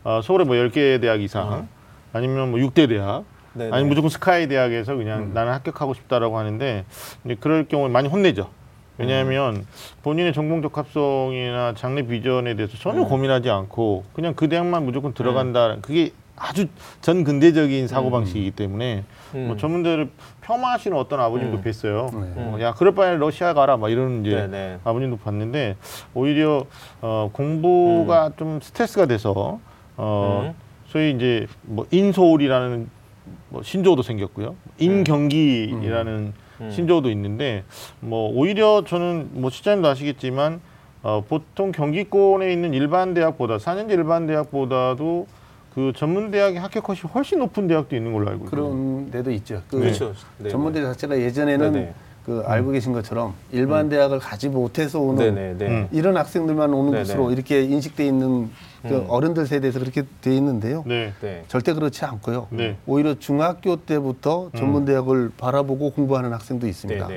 [0.04, 1.68] 어, 서울에 뭐 10개 대학 이상 어.
[2.12, 3.88] 아니면 뭐 6대 대학 네, 아니면 네.
[3.88, 6.84] 무조건 스카이 대학에서 그냥 나는 합격하고 싶다라고 하는데
[7.24, 8.48] 이제 그럴 경우에 많이 혼내죠.
[8.98, 9.66] 왜냐하면
[10.02, 15.76] 본인의 전공 적 합성이나 장래 비전에 대해서 전혀 고민하지 않고 그냥 그 대학만 무조건 들어간다.
[15.82, 16.12] 그게
[16.42, 16.66] 아주
[17.00, 19.04] 전 근대적인 사고 방식이기 때문에
[19.36, 19.46] 음.
[19.46, 21.62] 뭐 전문대를 폄하하시는 어떤 아버님도 음.
[21.62, 22.20] 뵀어요.
[22.20, 22.32] 네.
[22.36, 24.78] 어, 야 그럴 바에 러시아 가라 막 이런 이제 네, 네.
[24.82, 25.76] 아버님도 봤는데
[26.14, 26.66] 오히려
[27.00, 29.60] 어, 공부가 좀 스트레스가 돼서
[29.96, 30.54] 어, 음.
[30.86, 32.90] 소위 이제 뭐 인서울이라는
[33.50, 34.56] 뭐 신조어도 생겼고요.
[34.78, 36.70] 인경기라는 음.
[36.70, 37.62] 신조어도 있는데
[38.00, 40.60] 뭐 오히려 저는 뭐 시장님도 아시겠지만
[41.04, 45.26] 어, 보통 경기권에 있는 일반 대학보다 4년제 일반 대학보다도
[45.74, 48.68] 그 전문 대학의 합격 컷이 훨씬 높은 대학도 있는 걸로 알고 있거든요.
[48.68, 49.62] 그런 데도 있죠.
[49.68, 50.12] 그 그렇죠.
[50.38, 51.94] 네, 전문대 자체가 예전에는 네네.
[52.26, 55.54] 그 알고 계신 것처럼 일반 대학을 가지 못해서 오는 네네.
[55.58, 55.66] 네.
[55.66, 55.88] 음.
[55.90, 57.04] 이런 학생들만 오는 네네.
[57.04, 58.50] 곳으로 이렇게 인식돼 있는
[58.82, 59.06] 그 음.
[59.08, 60.84] 어른들 세대에서 그렇게 돼 있는데요.
[60.86, 61.12] 네.
[61.20, 61.44] 네.
[61.48, 62.48] 절대 그렇지 않고요.
[62.50, 62.76] 네.
[62.86, 67.08] 오히려 중학교 때부터 전문대학을 바라보고 공부하는 학생도 있습니다.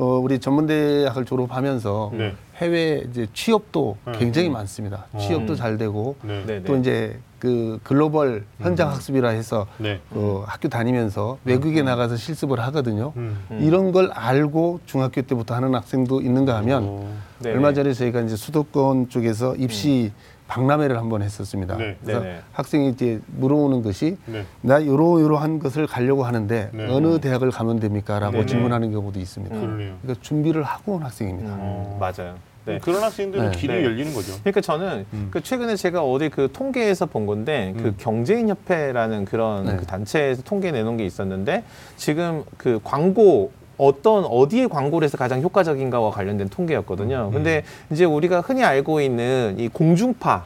[0.00, 0.10] 네, 네.
[0.10, 2.34] 어, 우리 전문대학을 졸업하면서 네.
[2.56, 4.12] 해외 이제 취업도 네.
[4.18, 5.06] 굉장히 많습니다.
[5.18, 5.56] 취업도 음.
[5.56, 6.42] 잘 되고 네.
[6.46, 6.62] 네.
[6.64, 10.00] 또 이제 그 글로벌 현장 학습이라 해서 네.
[10.12, 13.12] 그 학교 다니면서 외국에 나가서 실습을 하거든요.
[13.16, 13.38] 음.
[13.60, 17.18] 이런 걸 알고 중학교 때부터 하는 학생도 있는가 하면 어.
[17.44, 20.12] 얼마 전에 저희가 이제 수도권 쪽에서 입시
[20.50, 21.76] 박람회를 한번 했었습니다.
[21.76, 21.96] 네.
[22.02, 22.40] 그래서 네네.
[22.52, 24.44] 학생이 이제 물어오는 것이 네.
[24.62, 26.86] 나 요러 요러한 것을 가려고 하는데 네.
[26.90, 28.46] 어느 대학을 가면 됩니까라고 네네.
[28.46, 29.54] 질문하는 경우도 있습니다.
[29.54, 29.94] 그러네요.
[30.02, 31.54] 그러니까 준비를 하고 온 학생입니다.
[31.54, 32.34] 음, 맞아요.
[32.64, 32.78] 네.
[32.78, 33.56] 그런 학생들은 네.
[33.56, 33.84] 길이 네.
[33.84, 34.34] 열리는 거죠.
[34.40, 35.28] 그러니까 저는 음.
[35.30, 37.94] 그 최근에 제가 어디 그 통계에서 본 건데 그 음.
[37.96, 39.76] 경제인 협회라는 그런 네.
[39.76, 41.62] 그 단체에서 통계 내놓은 게 있었는데
[41.96, 47.28] 지금 그 광고 어떤 어디에 광고를 해서 가장 효과적인가와 관련된 통계였거든요.
[47.28, 47.32] 음.
[47.32, 50.44] 근데 이제 우리가 흔히 알고 있는 이 공중파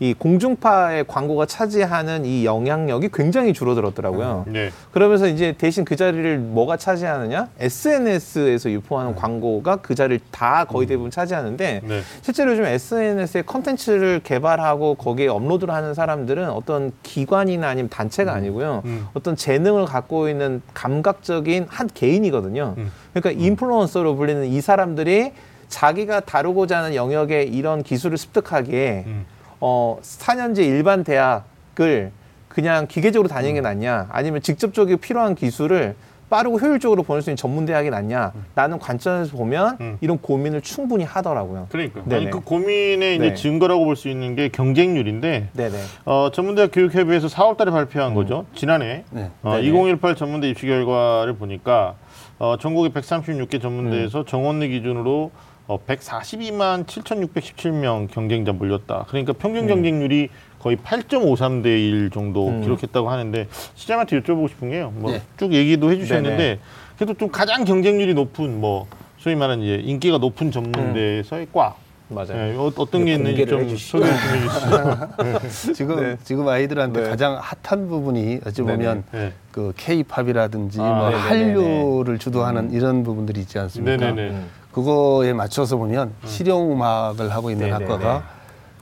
[0.00, 4.44] 이 공중파의 광고가 차지하는 이 영향력이 굉장히 줄어들었더라고요.
[4.48, 4.70] 네.
[4.90, 7.48] 그러면서 이제 대신 그 자리를 뭐가 차지하느냐?
[7.60, 12.00] SNS에서 유포하는 광고가 그 자리를 다 거의 대부분 차지하는데 네.
[12.20, 18.82] 실제로 요즘 SNS에 컨텐츠를 개발하고 거기에 업로드를 하는 사람들은 어떤 기관이나 아니면 단체가 아니고요.
[18.84, 19.06] 음.
[19.14, 22.74] 어떤 재능을 갖고 있는 감각적인 한 개인이거든요.
[22.78, 22.92] 음.
[23.12, 25.32] 그러니까 인플루언서로 불리는 이 사람들이
[25.68, 29.26] 자기가 다루고자 하는 영역에 이런 기술을 습득하기에 음.
[29.64, 32.10] 어, 4년제 일반 대학을
[32.48, 33.62] 그냥 기계적으로 다니는 게 음.
[33.62, 35.94] 낫냐, 아니면 직접적으로 필요한 기술을
[36.28, 39.98] 빠르고 효율적으로 보낼 수 있는 전문 대학이 낫냐 라는 관점에서 보면 음.
[40.00, 41.66] 이런 고민을 충분히 하더라고요.
[41.70, 42.02] 그러니까.
[42.30, 43.34] 그 고민의 이제 네.
[43.34, 45.76] 증거라고 볼 수 있는 게 경쟁률인데 네네.
[46.06, 48.46] 어, 전문대학 교육협의회에서 4월달에 발표한 거죠.
[48.54, 49.30] 지난해 네.
[49.42, 49.60] 어, 음.
[49.60, 49.68] 네네.
[49.68, 51.94] 2018 전문대 입시 결과를 보니까
[52.38, 54.24] 어, 전국의 136개 전문대에서 음.
[54.24, 55.30] 정원내 기준으로
[55.72, 59.06] 어, 142만 7,617명 경쟁자 몰렸다.
[59.08, 62.62] 그러니까 평균 경쟁률이 거의 8.53대 1 정도 음.
[62.62, 64.92] 기록했다고 하는데 시장한테 여쭤보고 싶은 게요.
[64.94, 65.22] 뭐 네.
[65.38, 66.58] 쭉 얘기도 해주셨는데 네네.
[66.96, 68.86] 그래도 좀 가장 경쟁률이 높은 뭐
[69.18, 71.76] 소위 말하는 이제 인기가 높은 전문대에서의 과
[72.08, 72.36] 맞아요.
[72.36, 73.98] 네, 어, 어떤 게 이거 있는지 좀 해주시죠.
[73.98, 75.72] 소개 좀 해주시죠.
[75.72, 76.16] 지금 네.
[76.22, 77.08] 지금 아이들한테 네.
[77.08, 79.32] 가장 핫한 부분이 어찌 보면 네.
[79.50, 81.08] 그 K-팝이라든지 아, 뭐.
[81.08, 83.96] 한류를 주도하는 이런 부분들이 있지 않습니까?
[83.96, 84.40] 네네네.
[84.72, 84.74] 음.
[84.74, 87.84] 그거에 맞춰서 보면 실용 음악을 하고 있는 네네네.
[87.84, 88.24] 학과가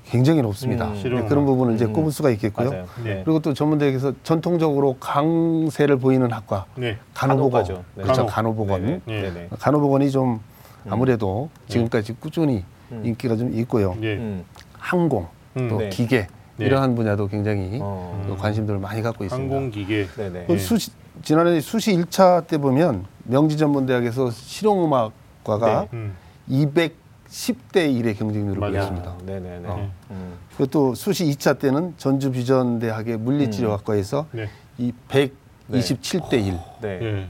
[0.06, 0.88] 굉장히 높습니다.
[0.88, 0.94] 음.
[0.94, 1.92] 네, 실용 그런 부분을 이제 음.
[1.92, 2.70] 꼽을 수가 있겠고요.
[3.04, 3.22] 네.
[3.24, 6.98] 그리고 또 전문대학에서 전통적으로 강세를 보이는 학과 네.
[7.14, 7.64] 간호보건.
[7.64, 8.02] 네.
[8.02, 8.26] 그렇죠 간호.
[8.26, 9.02] 간호보건.
[9.06, 9.48] 네.
[9.58, 10.40] 간호보건이 좀
[10.88, 13.02] 아무래도 지금까지 꾸준히 음.
[13.04, 13.96] 인기가 좀 있고요.
[14.02, 14.14] 예.
[14.16, 14.44] 음.
[14.72, 15.26] 항공
[15.56, 15.68] 음.
[15.68, 15.88] 또 네.
[15.90, 16.26] 기계
[16.56, 16.66] 네.
[16.66, 18.24] 이러한 분야도 굉장히 어.
[18.26, 19.54] 그 관심들을 많이 갖고 있습니다.
[19.54, 20.06] 항공 기계.
[20.06, 20.44] 네네.
[20.46, 20.90] 그 수시,
[21.22, 25.12] 지난해 수시 1차 때 보면 명지전문대학에서 실용음악
[25.58, 25.88] 과가 네.
[25.94, 26.14] 음.
[26.48, 28.60] 210대 1의 경쟁률을.
[28.60, 29.16] 보였습니다.
[29.24, 29.68] 네네네.
[29.68, 29.90] 어.
[30.10, 30.32] 음.
[30.56, 34.48] 그리고 또 수시 2차 때는 전주 비전대학의 물리치료학과에서 네.
[34.78, 36.88] 이 127대 1 네.
[37.02, 37.26] 예.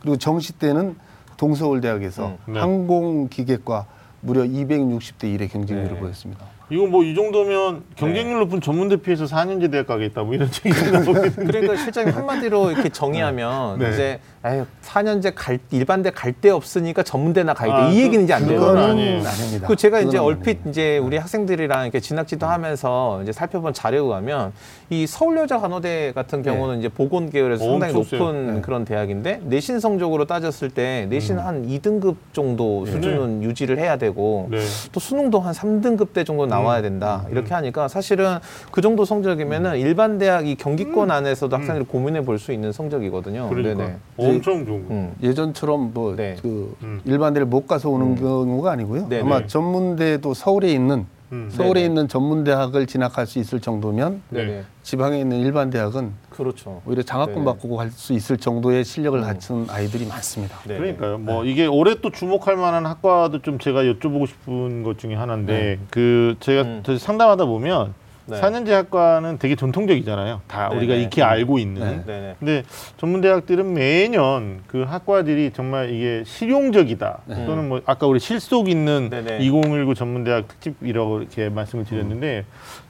[0.00, 0.96] 그리고 정시 때는
[1.36, 2.52] 동서울대학에서 음.
[2.52, 2.60] 네.
[2.60, 3.86] 항공기계과
[4.20, 6.00] 무려 260대 1의 경쟁률을 네.
[6.00, 6.44] 보였습니다.
[6.68, 10.90] 이거 뭐 이 정도면 경쟁률 높은 전문 대 피해서 4년제 대학 가겠다 뭐 이런 얘기가
[10.98, 11.44] 나오겠는데.
[11.44, 13.90] 그러니까 실장님 한마디로 이렇게 정의하면 네.
[13.90, 17.82] 이제 에휴, 4년제 갈 일반대 갈 데 없으니까 전문대나 가야 돼.
[17.82, 18.60] 아, 이 그- 얘기는 이제 안 돼요.
[18.60, 19.22] 그건 그거는 아니에요.
[19.26, 19.66] 아닙니다.
[19.68, 20.70] 그 제가 이제 얼핏 아닙니다.
[20.70, 24.52] 이제 우리 학생들이랑 이렇게 진학지도 하면서 이제 살펴본 자료에 의하면
[24.90, 26.50] 이 서울여자 간호대 같은 네.
[26.50, 28.20] 경우는 이제 보건 계열에서 어, 상당히 세요.
[28.22, 28.60] 높은 네.
[28.60, 34.58] 그런 대학인데 내신 성적으로 따졌을 때 내신 한 2등급 정도 수준은 유지를 해야 되고 네.
[34.92, 37.24] 또 수능도 한 3등급 대 정도 나와야 된다.
[37.30, 38.38] 이렇게 하니까 사실은
[38.70, 43.48] 그 정도 성적이면은 일반 대학 이 경기권 안에서도 학생들이 고민해 볼 수 있는 성적이거든요.
[43.48, 43.96] 그러니까 네네.
[44.36, 44.94] 엄청 좋은 거.
[44.94, 45.12] 음.
[45.22, 46.36] 예전처럼 뭐그 네.
[46.82, 47.00] 음.
[47.04, 49.08] 일반대를 못 가서 오는 경우가 아니고요.
[49.08, 49.22] 네네.
[49.22, 51.48] 아마 전문대도 서울에 있는 음.
[51.50, 51.86] 서울에 네네.
[51.86, 54.62] 있는 전문대학을 진학할 수 있을 정도면 네네.
[54.84, 56.82] 지방에 있는 일반 대학은 그렇죠.
[56.86, 57.44] 오히려 장학금 네네.
[57.46, 60.56] 받고 갈 수 있을 정도의 실력을 갖춘 아이들이 많습니다.
[60.60, 60.78] 네네.
[60.78, 61.18] 그러니까요.
[61.18, 66.36] 뭐 이게 올해 또 주목할 만한 학과도 좀 제가 여쭤보고 싶은 것 중에 하나인데 그
[66.40, 66.80] 제가 음.
[66.84, 67.94] 저 상담하다 보면
[68.26, 68.40] 네.
[68.40, 70.40] 4년제 학과는 되게 전통적이잖아요.
[70.48, 70.76] 다 네네.
[70.78, 71.80] 우리가 익히 알고 있는.
[71.80, 72.04] 네.
[72.04, 72.36] 네네.
[72.38, 72.62] 근데
[72.96, 79.38] 전문대학들은 매년 그 학과들이 정말 이게 실용적이다 또는 뭐 아까 우리 실속 있는 네네.
[79.38, 82.44] 2019 전문대학 특집이라고 이렇게 말씀을 드렸는데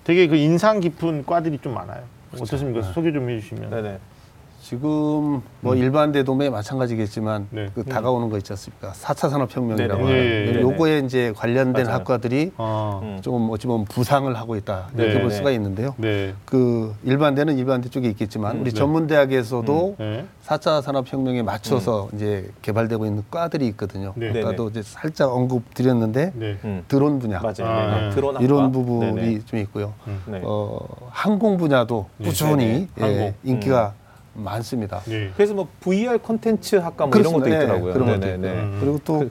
[0.04, 2.02] 되게 그 인상 깊은 과들이 좀 많아요.
[2.32, 2.82] 어떻습니까?
[2.82, 3.70] 소개 좀 해주시면.
[3.70, 3.98] 네네.
[4.70, 7.68] 지금 뭐 일반 대도매 마찬가지겠지만 네.
[7.72, 8.90] 그 다가오는 거 있지 않습니까?
[8.90, 10.12] 4차 산업혁명이라고 네네.
[10.12, 10.60] 하는 예, 예, 예.
[10.60, 11.98] 요거에 이제 관련된 맞아요.
[11.98, 13.18] 학과들이 아, 음.
[13.22, 15.36] 조금 어찌 보면 부상을 하고 있다 이렇게 네, 볼 네.
[15.36, 15.94] 수가 있는데요.
[15.98, 16.34] 네.
[16.44, 18.76] 그 일반대는 일반대 쪽에 있겠지만 우리 네.
[18.76, 20.26] 전문대학에서도 네.
[20.44, 24.14] 4차 산업혁명에 맞춰서 이제 개발되고 있는 과들이 있거든요.
[24.16, 24.30] 네.
[24.40, 26.58] 아까도 이제 살짝 언급 드렸는데 네.
[26.64, 26.82] 음.
[26.88, 27.54] 드론 분야 맞아요.
[27.72, 28.08] 아, 네, 네.
[28.08, 28.14] 네.
[28.16, 28.72] 드론 이런.
[28.72, 29.38] 부분이 네네.
[29.46, 29.94] 좀 있고요.
[30.26, 30.40] 네.
[30.42, 32.26] 어, 항공 분야도 네.
[32.26, 32.88] 꾸준히 네네.
[32.96, 33.34] 예, 항공.
[33.44, 33.94] 인기가
[34.36, 35.00] 많습니다.
[35.06, 35.30] 네.
[35.36, 37.44] 그래서 뭐 VR 콘텐츠 학과 뭐 이런 것도.
[37.46, 37.92] 네, 있더라고요.
[37.92, 38.48] 그런 것도 네네네.
[38.48, 38.62] 있고요.
[38.62, 38.76] 음.
[38.80, 39.30] 그리고 또 그-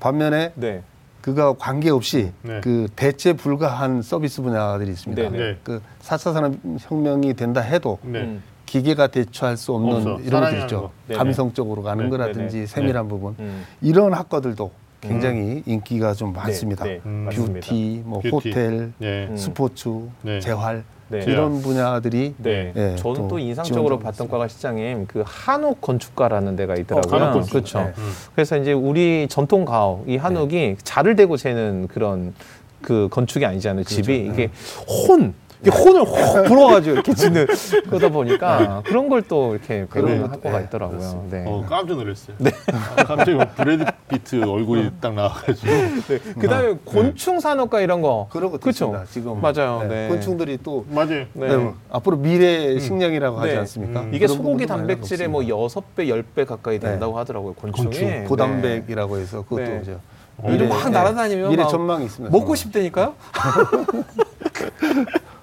[0.00, 0.82] 반면에 네.
[1.20, 2.60] 그가 관계없이 네.
[2.62, 5.22] 그 대체 불가한 서비스 분야들이 있습니다.
[5.22, 5.38] 네네.
[5.38, 5.58] 네.
[5.64, 8.20] 그 4차 산업혁명이 된다 해도 네.
[8.20, 8.42] 음.
[8.66, 10.20] 기계가 대처할 수 없는 없어.
[10.20, 10.90] 이런 것들 있죠.
[11.08, 11.18] 네네.
[11.18, 12.10] 감성적으로 가는 네.
[12.10, 12.66] 거라든지 네네.
[12.66, 13.34] 세밀한 부분.
[13.38, 13.64] 음.
[13.80, 16.84] 이런 학과들도 굉장히 인기가 좀 많습니다.
[16.84, 17.28] 네, 네, 음.
[17.32, 18.48] 뷰티, 뭐 뷰티.
[18.50, 19.26] 호텔, 네.
[19.30, 19.36] 음.
[19.36, 19.88] 스포츠,
[20.22, 20.40] 네.
[20.40, 21.24] 재활 네.
[21.26, 22.72] 이런 분야들이 네.
[22.74, 27.14] 예, 저는 또, 또 인상적으로 봤던 과가 시장님 그 한옥 건축가라는 데가 있더라고요.
[27.14, 27.58] 한옥 건축가.
[27.60, 27.78] 그렇죠.
[27.80, 27.92] 네.
[27.96, 28.12] 음.
[28.34, 32.34] 그래서 이제 우리 전통 가옥 이 한옥이 자를 대고 재는 그런
[32.82, 33.84] 그 건축이 아니잖아요.
[33.84, 34.50] 집이 이게 혼 이게
[35.08, 37.46] 혼 을 확 불어가지고 이렇게 짓는
[37.88, 41.26] 그러다 보니까 그런 걸 또 이렇게 배우는 그런 학과가 네, 있더라고요.
[41.30, 41.44] 네.
[41.46, 42.36] 어, 깜짝 놀랐어요.
[42.38, 42.50] 네.
[42.96, 45.66] 아, 갑자기 뭐 브래드 피트 얼굴이 딱 나와가지고.
[45.66, 46.18] 네.
[46.38, 48.68] 그다음에 곤충 산업과 이런 거 그런 것도?
[48.70, 49.04] 있습니다.
[49.10, 49.84] 지금 맞아요.
[49.88, 50.08] 네.
[50.08, 51.24] 곤충들이 또 맞아요.
[51.32, 51.56] 네.
[51.56, 53.58] 네, 앞으로 미래 식량이라고 하지 네.
[53.58, 54.00] 않습니까?
[54.02, 54.14] 음.
[54.14, 57.54] 이게 소고기 단백질의 뭐 여섯 배 열 배 가까이 된다고 하더라고요.
[57.54, 57.86] 곤충이.
[57.86, 58.24] 곤충, 네.
[58.24, 59.80] 고단백이라고 해서 그것도 네.
[59.82, 59.96] 이제
[60.44, 62.36] 이렇게 막 날아다니면 미래 막 전망이 있습니다.
[62.36, 62.54] 먹고.
[62.54, 63.14] 싶다니까요?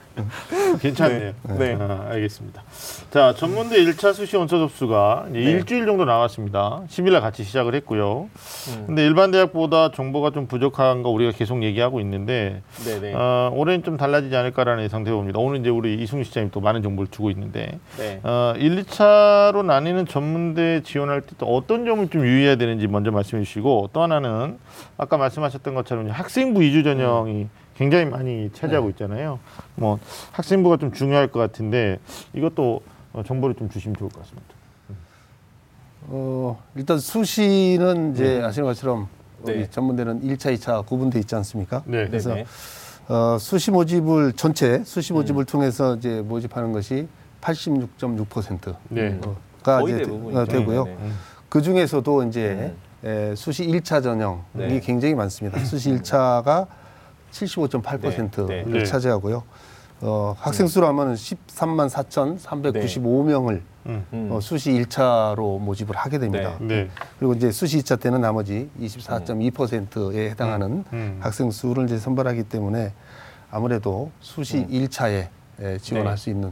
[0.80, 1.34] 괜찮네요.
[1.60, 1.76] 네.
[1.80, 2.64] 아, 알겠습니다.
[3.12, 5.46] 자, 전문대 1차 수시 원서 접수가 이제 네.
[5.52, 6.82] 일주일 정도 나왔습니다.
[6.88, 8.30] 10일 날 같이 시작을 했고요.
[8.70, 8.84] 음.
[8.88, 13.14] 근데 일반 대학보다 정보가 좀 부족한 거 우리가 계속 얘기하고 있는데 네네.
[13.16, 15.40] 어, 올해는 좀 달라지지 않을까라는 예상되어 봅니다.
[15.40, 18.20] 오늘 이제 우리 이승우 시장님 또 많은 정보를 주고 있는데 네.
[18.24, 23.44] 어, 1, 2차로 나뉘는 전문대 지원할 때 또 어떤 점을 좀 유의해야 되는지 먼저 말씀해
[23.44, 24.60] 주시고 또 하나는
[24.98, 29.40] 아까 말씀하셨던 것처럼 학생부 이주 전형이 굉장히 많이 차지하고 있잖아요.
[29.76, 30.00] 뭐
[30.32, 32.00] 학생부가 좀 중요할 것 같은데
[32.34, 32.82] 이것도
[33.14, 34.54] 어, 정보를 좀 주시면 좋을 것 같습니다.
[36.08, 39.08] 어, 일단 수시는 이제 아시는 것처럼
[39.46, 39.54] 네.
[39.54, 41.84] 우리 전문대는 1차, 2차 구분돼 있지 않습니까?
[41.86, 42.08] 네.
[42.08, 42.46] 그래서 네네.
[43.10, 47.08] 어, 수시 모집을 전체 수시 모집을 통해서 이제 모집하는 것이
[47.42, 49.20] 86.6%가 네.
[49.62, 50.46] 거의 이제 대부분이죠.
[50.46, 51.10] 되, 고요 네 네.
[51.50, 54.80] 그 중에서도 이제 에, 수시 1차 전형이 네.
[54.80, 55.60] 굉장히 많습니다.
[55.66, 56.68] 수시 1차가
[57.34, 58.86] 75.8%를 네, 네.
[58.86, 59.44] 차지하고요.
[60.02, 64.06] 어, 학생 수로 하면 13만 4,395명을 음.
[64.14, 64.30] 음.
[64.32, 66.58] 어, 수시 1차로 모집을 하게 됩니다.
[66.60, 66.90] 네.
[67.20, 71.18] 그리고 이제 수시 2차 때는 나머지 24.2%에 해당하는 음.
[71.22, 72.94] 학생 수를 이제 선발하기 때문에
[73.50, 75.28] 아무래도 수시 1차에
[75.82, 76.22] 지원할 네.
[76.22, 76.52] 수 있는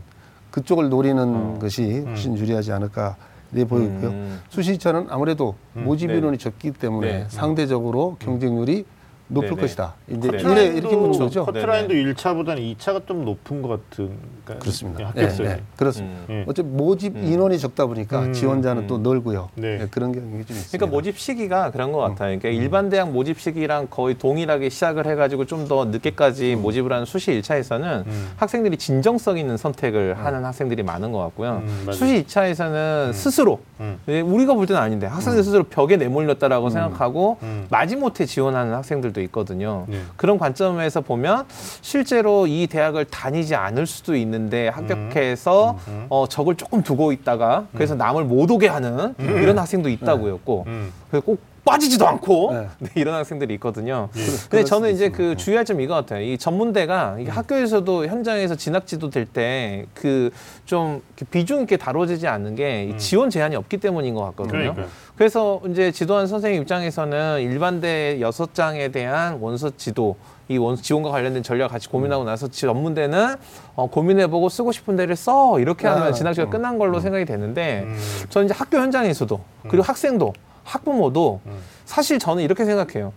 [0.51, 1.59] 그쪽을 노리는 어.
[1.59, 3.17] 것이 훨씬 유리하지 않을까
[3.51, 4.09] 이래 보이고요.
[4.09, 4.41] 음.
[4.49, 6.17] 수시 2차는 아무래도 모집 네.
[6.17, 7.25] 인원이 적기 때문에 네.
[7.27, 8.85] 상대적으로 경쟁률이
[9.31, 9.61] 높을 네네.
[9.61, 9.93] 것이다.
[10.09, 10.37] 이제 네.
[10.39, 11.45] 이래 이렇게 보는 거죠.
[11.45, 14.11] 커트라인도 1차보다는 2차가 좀 높은 것 같은
[14.43, 15.07] 그러니까 그렇습니다.
[15.07, 15.47] 합격선이.
[15.49, 16.15] 네, 네, 그렇습니다.
[16.29, 16.33] 음.
[16.33, 16.45] 예.
[16.47, 18.87] 어차피 모집 인원이 적다 보니까 음, 지원자는 음.
[18.87, 19.49] 또 넓고요.
[19.55, 19.77] 네.
[19.77, 20.77] 네, 그런 경향이 좀 있습니다.
[20.77, 22.09] 그러니까 모집 시기가 그런 것 음.
[22.09, 22.37] 같아요.
[22.37, 27.31] 그러니까 일반 대학 모집 시기랑 거의 동일하게 시작을 해가지고 좀 더 늦게까지 모집을 하는 수시
[27.31, 28.31] 1차에서는 음.
[28.35, 31.61] 학생들이 진정성 있는 선택을 하는 학생들이 많은 것 같고요.
[31.63, 31.87] 음.
[31.93, 33.99] 수시 2차에서는 스스로 음.
[34.07, 37.67] 예, 우리가 볼 때는 아닌데 학생들 스스로 벽에 내몰렸다라고 생각하고 음.
[37.69, 39.85] 마지못해 지원하는 학생들도 있거든요.
[39.87, 40.01] 네.
[40.15, 41.45] 그런 관점에서 보면
[41.81, 46.05] 실제로 이 대학을 다니지 않을 수도 있는데 합격해서 음.
[46.09, 50.39] 어, 적을 조금 두고 있다가 그래서 남을 못 오게 하는 이런 학생도 있다고요.
[50.39, 50.67] 꼭.
[50.67, 50.91] 음.
[51.09, 52.67] 그래서 꼭 빠지지도 않고 네.
[52.79, 54.09] 네, 이런 학생들이 있거든요.
[54.15, 54.21] 예.
[54.49, 55.09] 근데 저는 이제.
[55.09, 56.21] 그 주의할 점 이거 같아요.
[56.23, 60.31] 이 전문대가 이게 학교에서도 현장에서 진학 지도 될 때 그
[60.65, 64.51] 좀 비중 있게 다뤄지지 않는 게이 지원 제한이 없기 때문인 것 같거든요.
[64.73, 64.87] 그러니까요.
[65.17, 70.15] 그래서 이제 지도한 선생님 입장에서는 일반대 여섯 장에 대한 원서 지도
[70.47, 73.35] 이 원, 지원과 관련된 전략 같이 고민하고 나서 전문대는
[73.75, 76.49] 어, 고민해보고 쓰고 싶은 데를 써 이렇게 하면 아, 진학지가 음.
[76.49, 77.97] 끝난 걸로 생각이 되는데 음.
[78.29, 81.59] 저는 이제 학교 현장에서도 그리고 학생도 학부모도 음.
[81.85, 83.13] 사실 저는 이렇게 생각해요.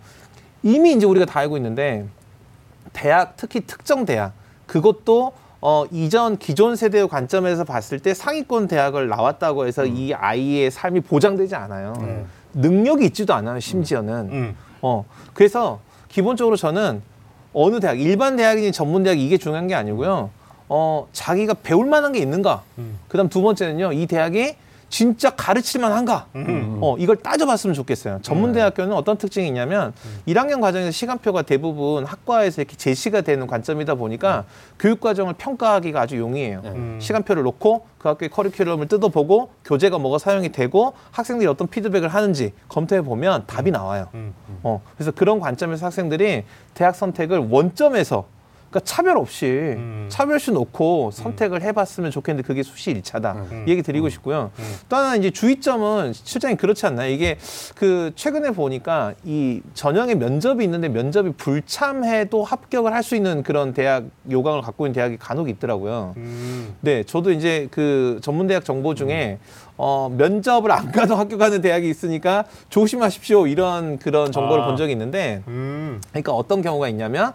[0.63, 2.05] 이미 이제 우리가 다 알고 있는데
[2.93, 4.33] 대학 특히 특정 대학
[4.65, 9.95] 그것도 어, 이전 기존 세대의 관점에서 봤을 때 상위권 대학을 나왔다고 해서 음.
[9.95, 12.25] 이 아이의 삶이 보장되지 않아요.
[12.53, 13.59] 능력이 있지도 않아요.
[13.59, 14.13] 심지어는.
[14.31, 14.55] 음.
[14.81, 15.79] 어 그래서
[16.09, 17.01] 기본적으로 저는
[17.53, 20.29] 어느 대학 일반 대학이니 전문 대학이 이게 중요한 게 아니고요.
[20.69, 22.63] 어 자기가 배울 만한 게 있는가.
[22.77, 22.99] 음.
[23.07, 23.93] 그다음 두 번째는요.
[23.93, 24.55] 이 대학이
[24.89, 26.27] 진짜 가르칠만 한가?
[26.81, 28.19] 어, 이걸 따져봤으면 좋겠어요.
[28.21, 29.93] 전문대학교는 어떤 특징이 있냐면
[30.27, 34.45] 1학년 과정에서 시간표가 대부분 학과에서 이렇게 제시가 되는 관점이다 보니까
[34.79, 36.61] 교육 과정을 평가하기가 아주 용이해요.
[36.99, 43.01] 시간표를 놓고 그 학교의 커리큘럼을 뜯어보고 교재가 뭐가 사용이 되고 학생들이 어떤 피드백을 하는지 검토해
[43.01, 44.07] 보면 답이 나와요.
[44.63, 46.43] 어, 그래서 그런 관점에서 학생들이
[46.73, 48.25] 대학 선택을 원점에서
[48.69, 50.05] 그러니까 차별 없이 음.
[50.09, 54.51] 차별시 놓고 선택을 해봤으면 좋겠는데 그게 수시 일차다 이 얘기 드리고 싶고요.
[54.89, 57.09] 또 하나 이제 주의점은 실장님 그렇지 않나요?
[57.09, 57.37] 이게
[57.75, 64.05] 그 최근에 보니까 이 전형의 면접이 있는데 면접이 불참해도 합격을 할 수 있는 그런 대학
[64.31, 66.15] 요강을 갖고 있는 대학이 간혹 있더라고요.
[66.17, 66.73] 음.
[66.81, 69.37] 네, 저도 이제 그 전문대학 정보 중에
[69.77, 74.65] 어, 면접을 안 가도 합격하는 대학이 있으니까 조심하십시오 이런 그런 정보를 아.
[74.65, 76.01] 본 적이 있는데 음.
[76.09, 77.33] 그러니까 어떤 경우가 있냐면,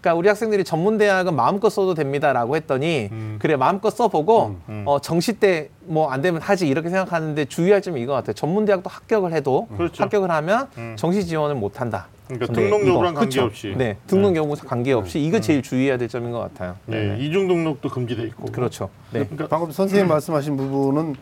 [0.00, 3.36] 그러니까 우리 학생들이 전문 대학은 마음껏 써도 됩니다라고 했더니 음.
[3.40, 4.82] 그래 마음껏 써보고 음.
[4.86, 8.34] 어, 정시 때 뭐 안 되면 하지 이렇게 생각하는데 주의할 점이 이거 같아요.
[8.34, 10.02] 전문 대학도 합격을 해도 그렇죠.
[10.04, 10.94] 합격을 하면 음.
[10.96, 12.06] 정시 지원을 못 한다.
[12.28, 13.20] 그러니까 근데 등록 여부랑 이거?
[13.20, 13.74] 관계없이.
[13.76, 16.76] 네, 등록 여부 관계없이 이거 제일 주의해야 될 점인 것 같아요.
[16.86, 18.46] 네, 이중 등록도 금지돼 있고.
[18.52, 18.90] 그렇죠.
[19.10, 19.24] 네.
[19.24, 21.16] 그러니까 방금 선생님 말씀하신 부분은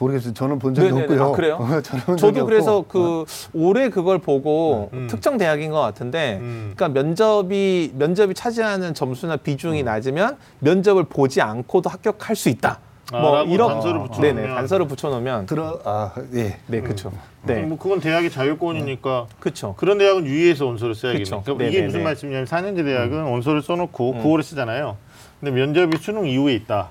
[0.00, 0.32] 모르겠어요.
[0.34, 1.02] 저는 본 적이 네네네.
[1.04, 1.22] 없고요.
[1.24, 1.58] 아, 그래요?
[1.84, 2.46] 저는 저도 없고.
[2.46, 5.06] 그래서 그 올해 그걸 보고 음.
[5.08, 6.72] 특정 대학인 것 같은데, 음.
[6.74, 12.80] 그러니까 면접이 면접이 차지하는 점수나 비중이 낮으면 면접을 보지 않고도 합격할 수 있다.
[13.12, 14.36] 아, 뭐 이런 단서를 붙여놓으면.
[14.36, 16.58] 네네 단서를 붙여놓으면 들어 아 예.
[16.68, 17.10] 네 그렇죠.
[17.42, 19.74] 네 뭐 그건 대학의 자율권이니까 그렇죠.
[19.76, 21.24] 그런 대학은 유의해서 원서를 써야겠네.
[21.24, 21.42] 그쵸.
[21.44, 21.66] 그러니까.
[21.66, 24.96] 이게 무슨 말씀이냐면 4년제 대학은 원서를 써놓고 9월에 쓰잖아요.
[25.40, 26.90] 근데 면접이 수능 이후에 있다.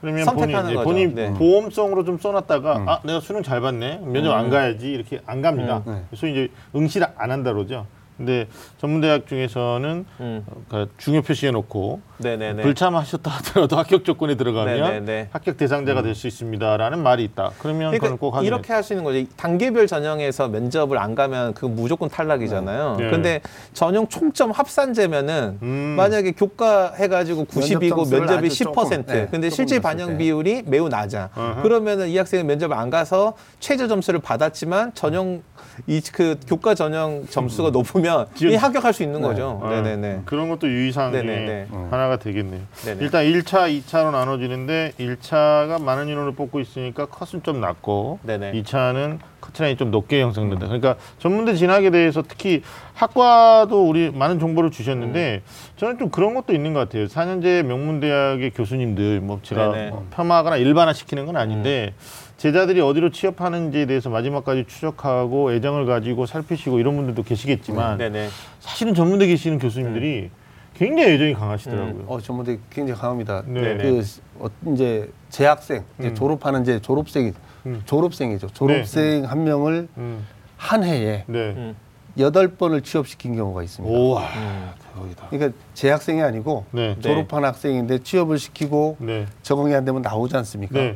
[0.00, 0.88] 그러면 본인, 선택하는 이제 거죠.
[0.88, 1.32] 본인 네.
[1.34, 5.82] 보험성으로 좀 써놨다가 아 내가 수능 잘 봤네 면접 안 가야지 이렇게 안 갑니다.
[5.86, 5.92] 음.
[5.94, 6.04] 네.
[6.10, 7.86] 그래서 이제 응시 를 안 한다 그러죠.
[8.20, 10.44] 근데 전문대학 중에서는 음.
[10.46, 12.62] 어, 그러니까 중요 표시해 놓고 네네네.
[12.64, 15.28] 불참하셨다 하더라도 합격 조건에 들어가면 네네네.
[15.32, 17.52] 합격 대상자가 될 수 있습니다라는 말이 있다.
[17.60, 18.46] 그러면 그건 꼭 그러니까 확인해.
[18.48, 19.24] 이렇게 할 수 있는 거죠.
[19.38, 22.96] 단계별 전형에서 면접을 안 가면 그 무조건 탈락이잖아요.
[22.98, 23.10] 네.
[23.10, 23.40] 근데
[23.72, 25.94] 전형 총점 합산제면은 음.
[25.96, 28.74] 만약에 교과 해가지고 90이고 점수를 면접이 아주 10%.
[28.74, 30.18] 조금, 네, 근데 실제 반영 때.
[30.18, 31.30] 비율이 매우 낮아.
[31.34, 31.62] 어허.
[31.62, 35.42] 그러면은 이 학생은 면접 안 가서 최저 점수를 받았지만 전형
[35.86, 38.09] 이 그 교과 전형 점수가 높으면
[38.42, 39.60] 이 합격할 수 있는 거죠.
[39.62, 40.22] 어, 네네네.
[40.24, 41.66] 그런 것도 유의사항 중에.
[41.90, 42.60] 하나가 되겠네요.
[42.84, 43.04] 네네.
[43.04, 48.52] 일단 1차, 2차로 나눠지는데 1차가 많은 인원을 뽑고 있으니까 컷은 좀 낮고 네네.
[48.52, 50.66] 2차는 커트라인이 좀 높게 형성된다.
[50.66, 52.62] 그러니까 전문대 진학에 대해서 특히
[52.94, 55.42] 학과도 우리 많은 정보를 주셨는데
[55.76, 57.06] 저는 좀 그런 것도 있는 것 같아요.
[57.06, 59.90] 4년제 명문대학의 교수님들 뭐 제가 네네.
[59.90, 61.94] 뭐 폄하하거나 일반화 시키는 건 아닌데
[62.40, 68.28] 제자들이 어디로 취업하는지에 대해서 마지막까지 추적하고 애정을 가지고 살피시고 이런 분들도 계시겠지만 네네.
[68.60, 70.30] 사실은 전문대 계시는 교수님들이
[70.72, 72.04] 굉장히 애정이 강하시더라고요.
[72.06, 73.42] 어 전문대 굉장히 강합니다.
[73.46, 73.76] 네.
[73.76, 74.02] 그
[74.38, 76.14] 어, 이제 재학생 이제 음.
[76.14, 77.34] 졸업하는 이제 졸업생이
[77.66, 77.82] 음.
[77.84, 78.48] 졸업생이죠.
[78.54, 80.26] 졸업생 한 명을 음,
[80.56, 81.38] 한 해에 네.
[81.50, 81.76] 음.
[82.16, 83.94] 여덟 번을 취업시킨 경우가 있습니다.
[83.94, 84.70] 오와 음.
[84.94, 85.26] 대박이다.
[85.28, 86.94] 그러니까 재학생이 아니고 네.
[86.94, 87.00] 네.
[87.02, 89.26] 졸업한 학생인데 취업을 시키고 네.
[89.42, 90.94] 적응이 안 되면 나오지 않습니까?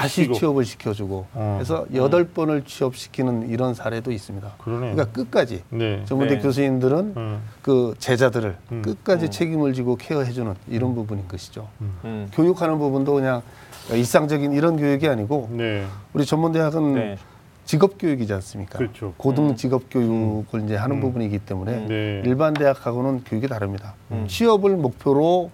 [0.00, 0.34] 다시 시키고.
[0.34, 1.54] 취업을 시켜주고 어.
[1.58, 4.54] 그래서 여덟 번을 취업시키는 이런 사례도 있습니다.
[4.58, 4.94] 그러네요.
[4.94, 6.02] 그러니까 끝까지 네.
[6.04, 6.40] 전문대 네.
[6.40, 7.42] 교수님들은 음.
[7.62, 8.82] 그 제자들을 음.
[8.82, 11.68] 끝까지 책임을 지고 케어해주는 이런 부분인 것이죠.
[11.80, 12.28] 음.
[12.32, 13.42] 교육하는 부분도 그냥
[13.90, 15.84] 일상적인 이런 교육이 아니고 네.
[16.12, 17.18] 우리 전문대학은 네.
[17.64, 18.78] 직업 교육이지 않습니까?
[18.78, 19.14] 그렇죠.
[19.16, 21.00] 고등 직업 교육을 이제 하는 음.
[21.00, 22.22] 부분이기 때문에 네.
[22.24, 23.94] 일반 대학하고는 교육이 다릅니다.
[24.12, 24.26] 음.
[24.28, 25.50] 취업을 목표로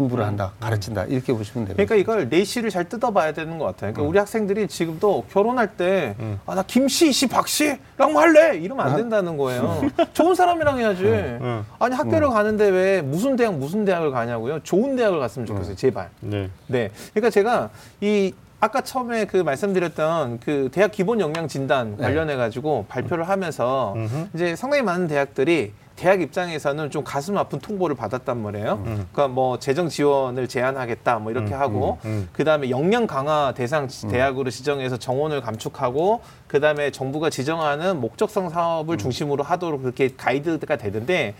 [0.00, 1.86] 공부를 한다, 가르친다 이렇게 보시면 되거든요.
[1.86, 3.92] 그러니까 이걸 내시를 잘 뜯어봐야 되는 것 같아요.
[3.92, 6.40] 그러니까 우리 학생들이 지금도 결혼할 때, 음.
[6.46, 8.56] 아, 나 김씨, 씨, 박씨랑 뭐 할래?
[8.56, 9.82] 이러면 안 된다는 거예요.
[10.12, 11.04] 좋은 사람이랑 해야지.
[11.04, 11.64] 음.
[11.78, 14.60] 아니, 학교를 가는데 왜 무슨 대학, 무슨 대학을 가냐고요?
[14.60, 16.10] 좋은 대학을 갔으면 좋겠어요, 제발.
[16.20, 16.48] 네.
[16.66, 16.90] 네.
[17.12, 22.04] 그러니까 제가 이 아까 처음에 그 말씀드렸던 그 대학 기본 역량 진단 네.
[22.04, 23.94] 관련해 가지고 발표를 하면서.
[24.34, 28.72] 이제 상당히 많은 대학들이 대학 입장에서는 좀 가슴 아픈 통보를 받았단 말이에요.
[28.86, 29.06] 음.
[29.12, 32.28] 그러니까 뭐 재정 지원을 제한하겠다 뭐 이렇게 음, 하고 음, 음.
[32.32, 38.50] 그다음에 역량 강화 대상 지- 대학으로 지정해서 정원을 감축하고 그다음에 정부가 지정하는 목적성 음.
[38.50, 41.34] 사업을 중심으로 하도록 그렇게 가이드가 되는데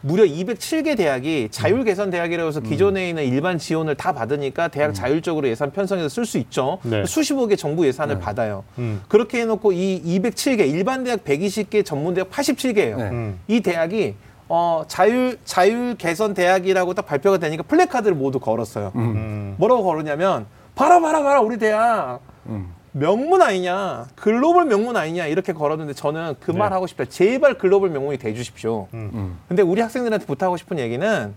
[0.00, 5.48] 무려 207개 대학이 자율 개선 대학이라고 해서 기존에 있는 일반 지원을 다 받으니까 대학 자율적으로
[5.48, 6.78] 예산 편성해서 쓸 수 있죠.
[6.82, 7.04] 네.
[7.04, 8.64] 수십억의 정부 예산을 받아요.
[8.78, 9.02] 음.
[9.08, 12.96] 그렇게 해놓고 이 207개 일반 대학 120개 전문 대학 87개예요.
[12.96, 13.10] 네.
[13.10, 13.40] 음.
[13.48, 14.14] 이 대학이
[14.48, 18.92] 어, 자율 자율 개선 대학이라고 딱 발표가 되니까 플래카드를 모두 걸었어요.
[18.94, 19.54] 음.
[19.58, 22.72] 뭐라고 걸었냐면 봐라 봐라 봐라 우리 대학 음.
[22.98, 26.74] 명문 아니냐 글로벌 명문 아니냐 이렇게 걸었는데 저는 그말 네.
[26.74, 29.10] 하고 싶다 제발 글로벌 명문이 돼 주십시오 음.
[29.14, 29.38] 음.
[29.48, 31.34] 근데 우리 학생들한테 부탁하고 싶은 얘기는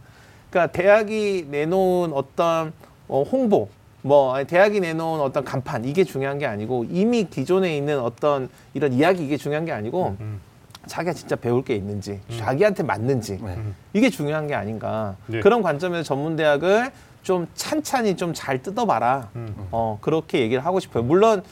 [0.49, 2.73] 그러니까 대학이 내놓은 어떤
[3.07, 3.69] 어, 홍보
[4.01, 8.93] 뭐 아니, 대학이 내놓은 어떤 간판 이게 중요한 게 아니고 이미 기존에 있는 어떤 이런
[8.93, 10.39] 이야기 이게 중요한 게 아니고 음.
[10.87, 13.57] 자기가 진짜 배울 게 있는지 자기한테 맞는지 네.
[13.93, 15.39] 이게 중요한 게 아닌가 네.
[15.39, 16.91] 그런 관점에서 전문 대학을
[17.23, 19.53] 좀 찬찬히 좀 잘 뜯어봐라 음.
[19.71, 21.43] 어 그렇게 얘기를 하고 싶어요 물론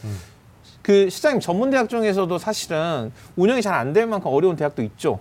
[0.82, 5.20] 그 시장님 전문 대학 중에서도 사실은 운영이 잘 안 될 만큼 어려운 대학도 있죠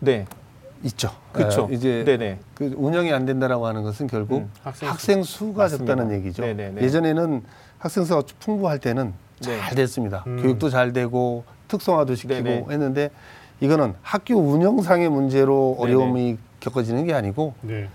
[0.00, 0.26] 네
[0.82, 1.10] 있죠.
[1.32, 5.62] 그렇죠 어, 이제 네네 그 운영이 안 된다라고 하는 것은 결국 음, 학생 학생, 수가
[5.64, 5.94] 맞습니다.
[5.94, 6.42] 적다는 얘기죠.
[6.42, 6.82] 네네네.
[6.82, 7.42] 예전에는
[7.78, 9.14] 학생 수가 풍부할 때는
[9.46, 9.58] 네.
[9.60, 10.24] 잘 됐습니다.
[10.26, 10.42] 음.
[10.42, 12.66] 교육도 잘 되고 특성화도 시키고 네네.
[12.68, 13.10] 했는데
[13.60, 15.94] 이거는 학교 운영상의 문제로 네네.
[15.94, 17.88] 어려움이 겪어지는 게 아니고 네.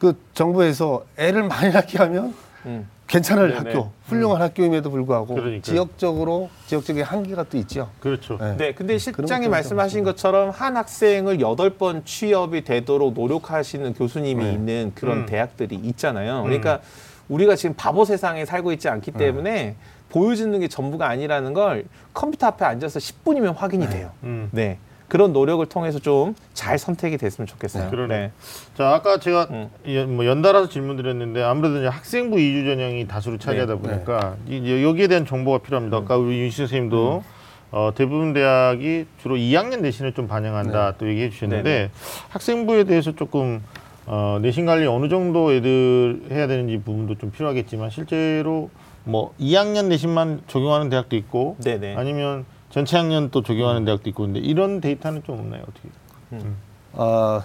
[0.00, 2.34] 그 정부에서 애를 많이 낳게 하면
[2.64, 2.88] 음.
[3.06, 3.70] 괜찮을 네네.
[3.70, 5.60] 학교, 훌륭한 학교임에도 불구하고 그러니까요.
[5.60, 7.90] 지역적으로 지역적인 한계가 또 있죠.
[8.00, 8.38] 그렇죠.
[8.38, 8.56] 네.
[8.56, 14.52] 네, 근데 실장이 말씀하신 것처럼 한 학생을 여덟 번 취업이 되도록 노력하시는 교수님이 네.
[14.52, 15.26] 있는 그런 음.
[15.26, 16.42] 대학들이 있잖아요.
[16.44, 16.80] 그러니까
[17.28, 19.74] 우리가 지금 바보 세상에 살고 있지 않기 때문에
[20.08, 21.84] 보여주는 게 전부가 아니라는 걸
[22.14, 24.12] 컴퓨터 앞에 앉아서 10분이면 확인이 돼요.
[24.22, 24.48] 음.
[24.52, 24.78] 네.
[25.10, 27.84] 그런 노력을 통해서 좀 잘 선택이 됐으면 좋겠어요.
[27.84, 28.14] 네, 그러네.
[28.18, 28.32] 네.
[28.76, 29.70] 자 아까 제가 음.
[29.88, 33.80] 연- 뭐 연달아서 질문드렸는데 아무래도 이제 학생부 이주 전형이 다수를 차지하다 네.
[33.80, 35.98] 보니까 이- 여기에 대한 정보가 필요합니다.
[35.98, 36.04] 음.
[36.04, 37.24] 아까 우리 윤시 선생님도
[37.72, 41.90] 어, 대부분 대학이 주로 2학년 내신을 좀 반영한다 또 얘기해 주셨는데 네,
[42.28, 43.62] 학생부에 대해서 조금
[44.06, 48.68] 어, 내신 관리 어느 정도 애들 해야 되는지 부분도 좀 필요하겠지만 실제로
[49.04, 51.96] 뭐 2학년 내신만 적용하는 대학도 있고 네네.
[51.96, 55.88] 아니면 전체 학년 또 적용하는 대학도 있고 근데 이런 데이터는 좀 없나요 어떻게?
[56.92, 57.42] 어,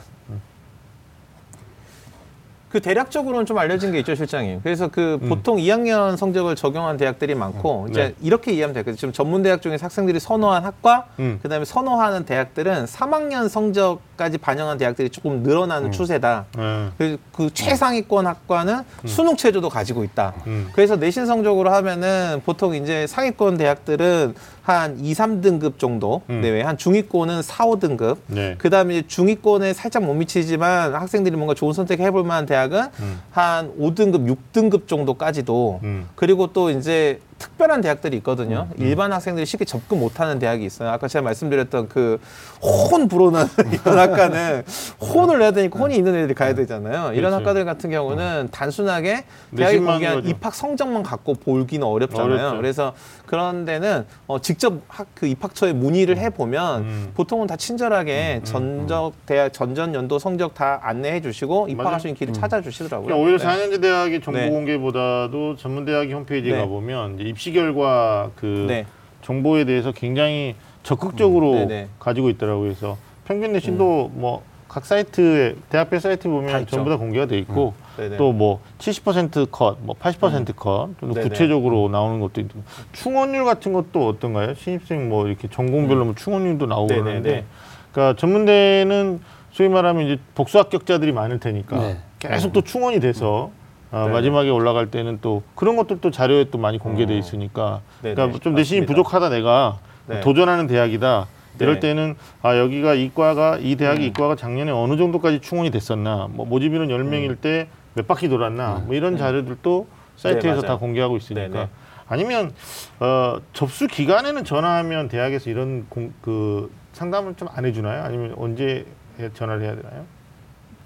[2.76, 4.59] 그 대략적으로는 좀 알려진 게 있죠, 실장님.
[4.61, 8.15] 그래서 그 보통 2학년 성적을 적용한 대학들이 많고 이제 네.
[8.21, 8.97] 이렇게 이해하면 되거든요.
[8.97, 11.39] 지금 전문 대학 중에서 학생들이 선호한 학과, 음.
[11.41, 16.45] 그다음에 선호하는 대학들은 3학년 성적 까지 반영한 대학들이 조금 늘어나는 추세다.
[16.57, 16.89] 네.
[16.97, 20.34] 그래서 그 최상위권 학과는 수능 체제도 가지고 있다.
[20.47, 20.70] 음.
[20.74, 26.41] 그래서 내신 성적으로 하면은 보통 이제 상위권 대학들은 한 2, 3등급 정도 음.
[26.41, 28.18] 내외, 한 중위권은 4, 5등급.
[28.28, 28.55] 네.
[28.57, 33.22] 그다음에 이제 중위권에 살짝 못 미치지만 학생들이 뭔가 좋은 선택 해볼 만한 대학은 음.
[33.32, 36.09] 한 5등급, 6등급 정도까지도 음.
[36.16, 38.67] 그리고 또 이제 특별한 대학들이 있거든요.
[38.77, 40.89] 일반 학생들이 쉽게 접근 못하는 대학이 있어요.
[40.89, 42.19] 아까 제가 말씀드렸던 그
[42.61, 44.63] 혼 불어나는 이런 학과는
[44.99, 47.11] 혼을 내야 되니까 혼이 있는 애들이 가야 되잖아요.
[47.13, 47.35] 이런 그렇죠.
[47.35, 49.25] 학과들 같은 경우는 단순하게
[49.55, 50.25] 대학이 내신만 공개한.
[50.25, 52.25] 입학 성적만 갖고 보기는 어렵잖아요.
[52.25, 52.57] 어렵죠.
[52.57, 52.93] 그래서
[53.26, 57.11] 그런 데는 어, 직접 학, 그 입학처에 문의를 해 보면 음.
[57.15, 62.34] 보통은 다 친절하게 전적 대학 전전 연도 성적 다 안내해 주시고 입학할 수 있는 길을
[62.34, 63.15] 찾아주시더라고요.
[63.15, 63.45] 오히려 네.
[63.45, 64.49] 4년제 대학의 정보 네.
[64.49, 66.57] 공개보다도 전문대학의 홈페이지에 네.
[66.59, 68.86] 가보면 입시 결과 그 네.
[69.21, 71.67] 정보에 대해서 굉장히 적극적으로 음.
[71.67, 71.84] 네네.
[71.84, 71.89] 음.
[71.99, 72.63] 가지고 있더라고요.
[72.63, 74.43] 그래서 평균 내신도 뭐
[74.76, 76.67] 각 사이트에 대학별 사이트 다 보면.
[76.67, 78.17] 전부 다 공개가 돼 있고 네네.
[78.17, 81.30] 또뭐 70% 컷, 뭐 80% 컷, 좀 네네.
[81.30, 82.61] 구체적으로 나오는 것도 있고
[82.91, 84.53] 충원율 같은 것도 어떤가요?
[84.55, 87.03] 신입생 뭐 이렇게 전공별로 뭐 충원율도 나오고 네네네.
[87.03, 87.45] 그러는데
[87.93, 89.21] 그러니까 전문대는
[89.51, 91.97] 소위 말하면 이제 복수 합격자들이 많을 테니까 네.
[92.19, 93.51] 계속 또 충원이 돼서
[93.91, 94.11] 아, 네네.
[94.11, 98.15] 마지막에 올라갈 때는 또 그런 것들도 자료에 또 많이 공개돼 있으니까 네네.
[98.15, 98.86] 그러니까 좀 내신이.
[98.88, 100.19] 부족하다 내가 네.
[100.19, 101.28] 도전하는 대학이다.
[101.60, 101.80] 이럴 네.
[101.80, 104.08] 때는 아 여기가 이과가 이 대학이 음.
[104.10, 108.93] 이과가 작년에 어느 정도까지 충원이 됐었나 뭐 모집 인원 10명일 때 몇 바퀴 돌았나 뭐
[108.93, 109.88] 이런 자료들도
[110.18, 110.49] 사이트에서 음.
[110.49, 110.62] 네, 맞아요.
[110.68, 111.70] 다 공개하고 있으니까 네네.
[112.10, 112.51] 아니면
[112.99, 118.03] 어, 접수 기간에는 전화하면 대학에서 이런 공, 그 상담을 좀 안 해주나요?
[118.03, 118.86] 아니면 언제
[119.18, 120.03] 해- 전화를 해야 되나요?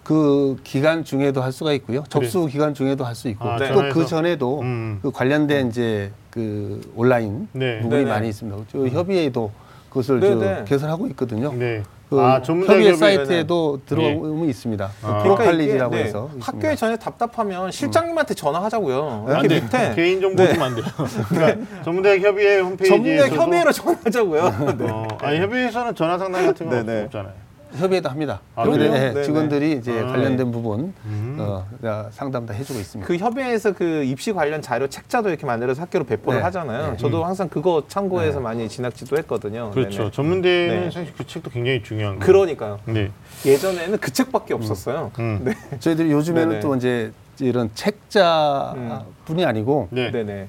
[0.03, 2.03] 그 기간 중에도 할 수가 있고요.
[2.09, 3.93] 접수 기간 중에도 할 수 있고 아, 또 전화해서?
[3.99, 4.99] 그 전에도 음.
[5.01, 7.79] 그 관련된 이제 그 온라인 네.
[7.81, 8.09] 부분이 네네.
[8.11, 8.57] 많이 있습니다.
[8.71, 9.51] 저 협의회도
[9.89, 10.55] 그것을 네네.
[10.59, 11.51] 저 개설하고 있거든요.
[11.53, 11.83] 네.
[12.09, 14.89] 그아 전문대 협의회 협의 사이트에도 들어오면 있습니다.
[15.01, 15.17] 그 아.
[15.21, 19.25] 프로칼리지라고 그러니까 이게, 해서 네, 학교에 전에 답답하면 실장님한테 전화하자고요.
[19.27, 19.33] 네?
[19.35, 19.61] 안 이렇게 돼.
[19.61, 20.85] 밑에 개인 정보 주면 안 돼요.
[21.29, 24.75] 그러니까 전문대 협의회 홈페이지에 전문대 협의회로 전화하자고요.
[24.79, 24.89] 네.
[24.89, 27.03] 어, 아니 협의회에서는 전화 상담 같은 거 네네.
[27.05, 27.48] 없잖아요.
[27.73, 28.41] 협의회도 합니다.
[28.55, 28.91] 아, 협의회 그래요?
[28.93, 29.23] 네, 네네.
[29.23, 30.07] 직원들이 이제 아.
[30.07, 31.37] 관련된 부분 음.
[31.39, 33.07] 어, 다 상담 다 해주고 있습니다.
[33.07, 36.43] 그 협의회에서 그 입시 관련 자료 책자도 이렇게 만들어서 학교로 배포를 네.
[36.43, 36.91] 하잖아요.
[36.91, 36.97] 네.
[36.97, 39.71] 저도 항상 그거 참고해서 많이 진학지도 했거든요.
[39.71, 39.99] 그렇죠.
[39.99, 40.11] 네네.
[40.11, 40.91] 전문대는 네.
[40.91, 42.25] 사실 그 책도 굉장히 중요한 거.
[42.25, 42.79] 그러니까요.
[42.85, 43.11] 네.
[43.45, 45.11] 예전에는 그 책밖에 없었어요.
[45.19, 45.41] 음.
[45.45, 45.53] 네.
[45.79, 46.59] 저희들이 요즘에는 네네.
[46.61, 50.11] 또 이제 이런 책자뿐이 아니고 네.
[50.11, 50.47] 네네.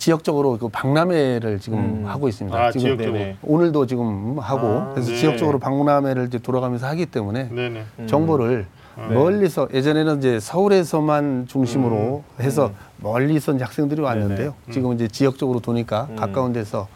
[0.00, 2.06] 지역적으로 그 박람회를 지금 음.
[2.06, 2.58] 하고 있습니다.
[2.58, 3.12] 아, 지금 지역적으로.
[3.18, 3.36] 네네.
[3.42, 5.16] 오늘도 지금 하고 아, 그래서 네.
[5.18, 7.84] 지역적으로 박람회를 이제 돌아가면서 하기 때문에 네네.
[7.98, 8.06] 음.
[8.06, 9.14] 정보를 네.
[9.14, 14.54] 멀리서 예전에는 이제 서울에서만 중심으로 해서 멀리서 이제 학생들이 왔는데요.
[14.66, 14.72] 음.
[14.72, 16.16] 지금 이제 지역적으로 도니까 음.
[16.16, 16.88] 가까운 데서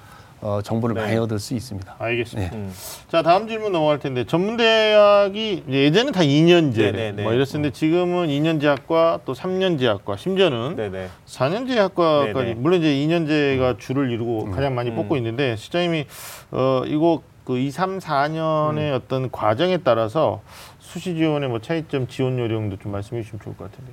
[0.45, 1.01] 어, 정보를 네.
[1.01, 1.97] 많이 얻을 수 있습니다.
[1.99, 2.55] 알겠습니다.
[2.55, 2.71] 음.
[3.09, 7.23] 자 다음 질문 넘어갈 텐데 전문대학이 예전에 다 2년제 네네네.
[7.23, 11.09] 뭐 이랬었는데 지금은 2년제 학과 또 3년제 학과 심지어는 네네.
[11.25, 12.55] 4년제 학과까지 네네.
[12.57, 14.97] 물론 이제 2년제가 줄을 이루고 가장 많이 음.
[14.97, 16.05] 뽑고 있는데 시장님이
[16.51, 19.01] 어 이거 그 2, 3, 4년의 음.
[19.03, 20.43] 어떤 과정에 따라서
[20.79, 23.93] 수시 지원의 뭐 차이점 지원 요령도 좀 말씀해 주시면 좋을 것 같은데.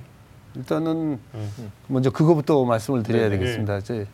[0.54, 1.72] 일단은 음.
[1.88, 3.38] 먼저 그거부터 말씀을 드려야 네네.
[3.38, 3.78] 되겠습니다.
[3.78, 4.06] 이제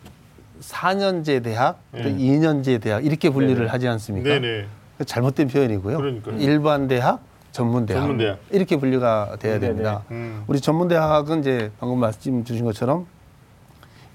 [0.61, 2.17] 4년제 대학, 또 네.
[2.17, 3.71] 2년제 대학 이렇게 분리를 네네.
[3.71, 4.29] 하지 않습니까?
[4.29, 4.67] 네네.
[5.05, 5.97] 잘못된 표현이고요.
[5.97, 6.37] 그러니까요.
[6.39, 7.21] 일반 대학,
[7.53, 8.39] 전문 대학 전문 대학.
[8.51, 9.67] 이렇게 분류가 돼야 네네.
[9.67, 10.03] 됩니다.
[10.11, 10.43] 음.
[10.47, 13.07] 우리 전문 대학은 이제 방금 말씀 주신 것처럼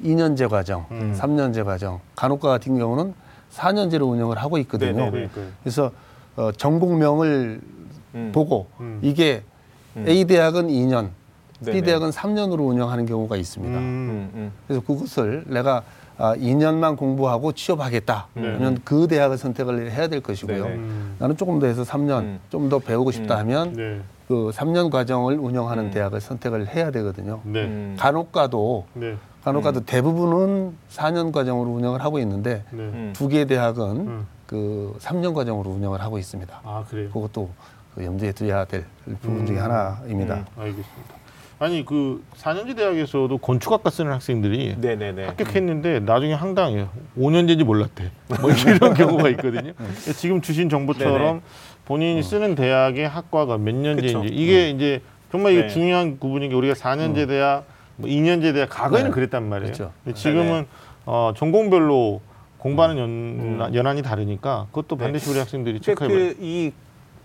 [0.03, 1.15] 2년제 과정, 음.
[1.17, 3.13] 3년제 과정, 간호과 같은 경우는
[3.53, 5.11] 4년제로 운영을 하고 있거든요.
[5.61, 5.91] 그래서
[6.35, 7.61] 어, 전공명을
[8.15, 8.31] 음.
[8.33, 8.99] 보고 음.
[9.01, 9.43] 이게
[9.95, 10.05] 음.
[10.07, 11.09] A 대학은 2년,
[11.65, 11.81] B.
[11.81, 13.77] 대학은 3년으로 운영하는 경우가 있습니다.
[13.77, 14.51] 음.
[14.67, 15.83] 그래서 그것을 내가
[16.17, 18.27] 아, 2년만 공부하고 취업하겠다.
[18.33, 18.41] 네.
[18.41, 20.63] 그러면 그 대학을 선택을 해야 될 것이고요.
[20.63, 20.75] 네네.
[20.75, 21.15] 음.
[21.19, 22.39] 나는 조금 더 해서 3년, 음.
[22.49, 24.01] 좀더 배우고 싶다 하면 네.
[24.27, 25.91] 그 3년 과정을 운영하는 음.
[25.91, 27.41] 대학을 선택을 해야 되거든요.
[27.43, 27.63] 네.
[27.65, 27.95] 음.
[27.99, 29.17] 간호과도 네.
[29.43, 32.79] 간호과도 대부분은 4년 과정으로 운영을 하고 있는데 네.
[32.83, 33.13] 음.
[33.13, 34.27] 두개 대학은 음.
[34.47, 36.61] 그 3년 과정으로 운영을 하고 있습니다.
[36.63, 37.09] 아 그래요.
[37.09, 37.49] 그것도
[37.95, 38.85] 그 염두에 둬야 될
[39.21, 39.45] 부분 음.
[39.45, 40.35] 중에 하나입니다.
[40.35, 40.45] 음.
[40.57, 41.22] 알겠습니다.
[41.63, 45.27] 아니 그 4년제 대학에서도 건축학과 쓰는 학생들이 네네네.
[45.27, 46.89] 합격했는데 나중에 황당해요.
[47.17, 48.11] 5년제인지 몰랐대.
[48.41, 49.71] 뭐 이런 경우가 있거든요.
[50.17, 51.41] 지금 주신 정보처럼 네네.
[51.85, 54.25] 본인이 쓰는 대학의 학과가 몇 년제인지 그쵸.
[54.25, 55.01] 이게 이제
[55.31, 55.67] 정말 이게 네.
[55.69, 57.63] 중요한 부분인 게 우리가 4년제 대학,
[57.95, 59.13] 뭐 2년제 대학 과거에는 네.
[59.15, 59.91] 그랬단 말이에요.
[60.03, 60.65] 근데 지금은
[61.05, 62.19] 어, 전공별로
[62.57, 65.05] 공부하는 연, 연한이 다르니까 그것도 네.
[65.05, 66.33] 반드시 우리 학생들이 체크해봐야 돼요.
[66.37, 66.73] 그이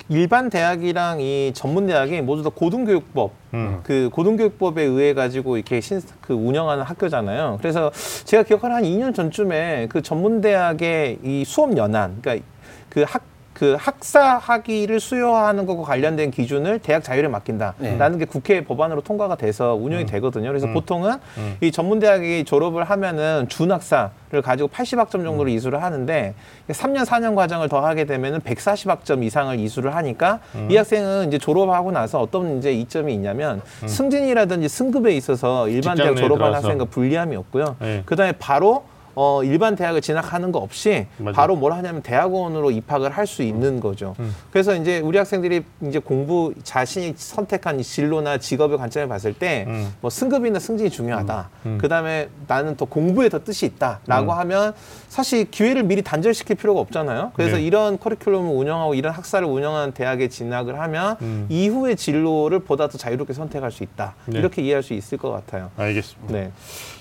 [0.09, 3.81] 일반 대학이랑 이 전문 대학이 모두 다 고등교육법 음.
[3.83, 7.59] 그 고등교육법에 의해 가지고 이렇게 신, 그 운영하는 학교잖아요.
[7.61, 7.91] 그래서
[8.25, 12.47] 제가 기억하는 한 2년 전쯤에 그 전문 대학의 이 수업 연한, 그러니까
[12.89, 13.23] 그 학
[13.59, 18.19] 그 학사 학위를 수여하는 것과 관련된 기준을 대학 자율에 맡긴다라는 네.
[18.19, 20.49] 게 국회 법안으로 통과가 돼서 운영이 되거든요.
[20.49, 20.75] 그래서 음.
[20.75, 21.57] 보통은 음.
[21.61, 26.35] 이 전문 대학이 졸업을 하면은 준학사를 가지고 80학점 정도를 이수를 하는데
[26.69, 30.39] 3년 4년 과정을 더 하게 되면은 140학점 이상을 이수를 하니까
[30.71, 36.39] 이 학생은 이제 졸업하고 나서 어떤 이제 이점이 있냐면 승진이라든지 승급에 있어서 일반 대학 졸업한
[36.39, 36.69] 들어와서.
[36.69, 37.75] 학생과 불리함이 없고요.
[37.81, 38.03] 네.
[38.07, 38.85] 그다음에 바로
[39.21, 41.35] 어, 일반 대학을 진학하는 거 없이 맞아요.
[41.35, 44.15] 바로 뭘 하냐면 대학원으로 입학을 할 수 있는 거죠.
[44.21, 44.35] 음.
[44.51, 49.93] 그래서 이제 우리 학생들이 이제 공부 자신이 선택한 이 진로나 직업의 관점을 봤을 때 음.
[50.01, 51.51] 뭐 승급이나 승진이 중요하다.
[51.67, 51.79] 음.
[51.79, 54.39] 그다음에 나는 더 공부에 더 뜻이 있다라고 음.
[54.39, 54.73] 하면
[55.09, 57.33] 사실 기회를 미리 단절시킬 필요가 없잖아요.
[57.35, 57.63] 그래서 네.
[57.65, 61.47] 이런 커리큘럼을 운영하고 이런 학사를 운영하는 대학에 진학을 하면 음.
[61.51, 64.15] 이후의 진로를 보다 더 자유롭게 선택할 수 있다.
[64.27, 64.39] 네.
[64.39, 65.71] 이렇게 이해할 수 있을 것 같아요.
[65.77, 66.33] 알겠습니다.
[66.33, 66.51] 네.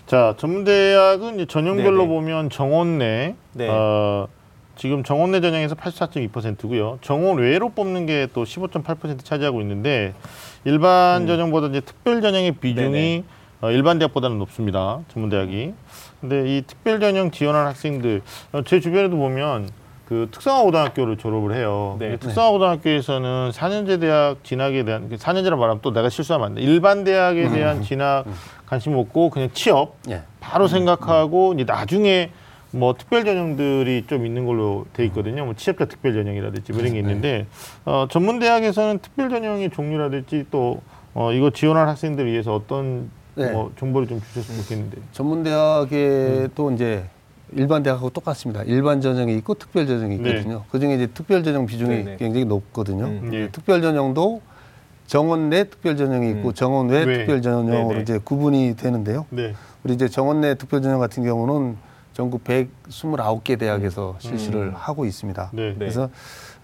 [0.07, 2.07] 자, 전문대학은 전형별로 네네.
[2.07, 3.67] 보면 정원 내, 네.
[3.69, 4.27] 어,
[4.77, 6.99] 지금 정원 내 전형에서 84.2%고요.
[7.01, 10.13] 정원 외로 뽑는 게 또 15.8% 차지하고 있는데
[10.63, 12.91] 일반 전형보다 이제 특별 전형의 비중이 음.
[12.91, 13.23] 네네.
[13.59, 14.99] 어, 일반 대학보다는 높습니다.
[15.09, 15.73] 전문대학이.
[16.21, 18.21] 근데 이 특별 전형 지원한 학생들,
[18.53, 19.67] 어, 제 주변에도 보면
[20.07, 21.97] 그 특성화 고등학교를 졸업을 해요.
[21.99, 22.09] 네.
[22.09, 26.61] 근데 특성화 고등학교에서는 4년제 대학 진학에 대한 4년제라 말하면 또 내가 실수하면 안 돼.
[26.61, 28.25] 일반 대학에 대한 진학
[28.65, 30.21] 관심 없고 그냥 취업 예.
[30.39, 32.31] 바로 생각하고 이제 나중에
[32.71, 35.43] 뭐 특별 전형들이 좀 있는 걸로 돼 있거든요.
[35.43, 37.45] 뭐 취업자 특별 전형이라든지 뭐 이런 게 있는데
[37.83, 40.81] 어, 전문 대학에서는 특별 전형의 종류라든지 또
[41.15, 43.51] 어, 이거 지원할 학생들을 위해서 어떤 네.
[43.51, 44.97] 뭐 정보를 좀 주셨으면 좋겠는데.
[45.11, 47.03] 전문 대학에도 이제
[47.53, 48.63] 일반 대학하고 똑같습니다.
[48.63, 50.29] 일반 전형이 있고 특별 전형이 네.
[50.31, 50.63] 있거든요.
[50.71, 52.17] 그중에 이제 특별 전형 비중이 네네.
[52.17, 53.05] 굉장히 높거든요.
[53.05, 53.29] 음.
[53.33, 53.49] 예.
[53.51, 54.41] 특별 전형도
[55.05, 56.53] 정원 내 특별 전형이 있고 음.
[56.53, 57.17] 정원 외 외.
[57.19, 58.01] 특별 전형으로 네네.
[58.01, 59.25] 이제 구분이 되는데요.
[59.29, 59.53] 네.
[59.83, 61.77] 우리 이제 정원 내 특별 전형 같은 경우는
[62.13, 64.73] 전국 129개 대학에서 실시를 음.
[64.75, 65.51] 하고 있습니다.
[65.53, 65.75] 네.
[65.77, 66.09] 그래서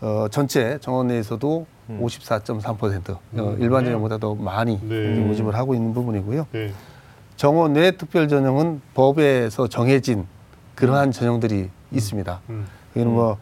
[0.02, 2.00] 어, 전체 정원 내에서도 음.
[2.04, 5.20] 54.3% 어, 일반 전형보다 더 많이 네.
[5.20, 6.48] 모집을 하고 있는 부분이고요.
[6.52, 6.72] 네.
[7.38, 10.26] 정원 외 특별 전형은 법에서 정해진
[10.76, 12.42] 그러한 전형들이 있습니다.
[12.50, 12.68] 음.
[12.96, 13.38] 이는 뭐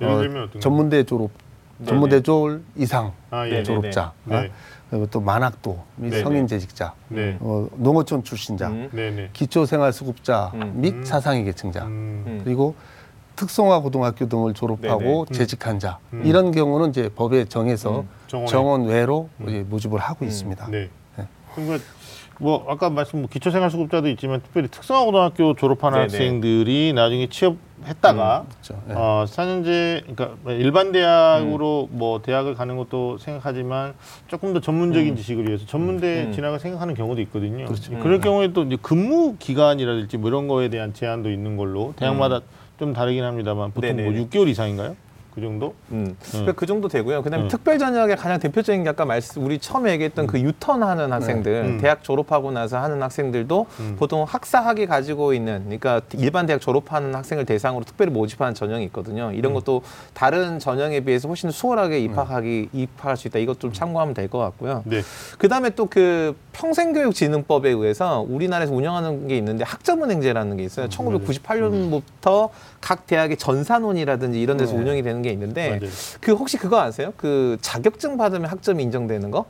[0.00, 0.58] 예를 어, 들면 어떤 거?
[0.60, 1.30] 전문대 졸업,
[1.78, 1.88] 네네.
[1.88, 3.50] 전문대 졸 이상 아, 예.
[3.50, 3.62] 네네.
[3.64, 4.36] 졸업자, 네.
[4.36, 4.50] 어,
[4.90, 6.22] 그리고 또 만학도 및 네네.
[6.22, 7.36] 성인 재직자, 네.
[7.40, 8.88] 어, 농어촌 출신자, 음.
[8.92, 9.30] 네, 네.
[9.32, 10.72] 기초생활수급자 음.
[10.76, 11.04] 및 음.
[11.04, 12.24] 사상위 계층자, 음.
[12.26, 12.40] 음.
[12.44, 12.74] 그리고
[13.36, 15.20] 특성화 고등학교 등을 졸업하고 네네.
[15.20, 15.32] 음.
[15.32, 16.22] 재직한 자 음.
[16.24, 18.46] 이런 경우는 이제 법에 정해서 음.
[18.46, 19.66] 정원 외로 음.
[19.68, 20.68] 모집을 하고 있습니다.
[20.70, 20.88] 네.
[21.16, 21.26] 네.
[21.54, 21.84] 그러니까
[22.38, 26.02] 뭐 아까 말씀 뭐 기초생활수급자도 있지만 특별히 특성화고등학교 졸업한 네네.
[26.02, 28.82] 학생들이 나중에 취업했다가 그렇죠.
[28.86, 28.94] 네.
[28.94, 33.94] 어, 4년제 그러니까 일반 대학으로 뭐 대학을 가는 것도 생각하지만
[34.28, 35.16] 조금 더 전문적인 음.
[35.16, 36.32] 지식을 위해서 전문대 음.
[36.32, 37.64] 진학을 생각하는 경우도 있거든요.
[37.64, 37.98] 그렇죠.
[38.00, 38.20] 그럴 음.
[38.20, 42.40] 경우에 또 이제 근무 기간이라든지 뭐 이런 거에 대한 제한도 있는 걸로 대학마다
[42.78, 44.26] 좀 다르긴 합니다만 보통 뭐 네네네.
[44.26, 44.96] 6개월 이상인가요?
[45.36, 45.74] 그 정도?
[45.92, 46.16] 음.
[46.30, 47.22] 그러니까 그 정도 되고요.
[47.22, 47.48] 그다음에 음.
[47.48, 51.78] 특별 전형의 가장 대표적인 게 아까 말씀 우리 처음에 얘기했던 그 유턴하는 학생들, 음.
[51.78, 53.96] 대학 졸업하고 나서 하는 학생들도 음.
[53.98, 59.30] 보통 학사학위 가지고 있는 그러니까 일반 대학 졸업하는 학생을 대상으로 특별히 모집하는 전형이 있거든요.
[59.32, 59.54] 이런 음.
[59.56, 59.82] 것도
[60.14, 63.38] 다른 전형에 비해서 훨씬 수월하게 입학하기 입학할 수 있다.
[63.38, 64.82] 이것 좀 참고하면 될 것 같고요.
[64.86, 65.02] 네.
[65.38, 70.88] 그다음에 또 그 평생교육진흥법에 의해서 우리나라에서 운영하는 게 있는데 학점은행제라는 게 있어요.
[70.88, 72.48] 1998년부터
[72.80, 74.80] 각 대학의 전산원이라든지 이런 데서 네.
[74.80, 75.90] 운영이 되는 게 있는데 맞아요.
[76.20, 77.12] 그 혹시 그거 아세요?
[77.16, 79.46] 그 자격증 받으면 학점이 인정되는 거?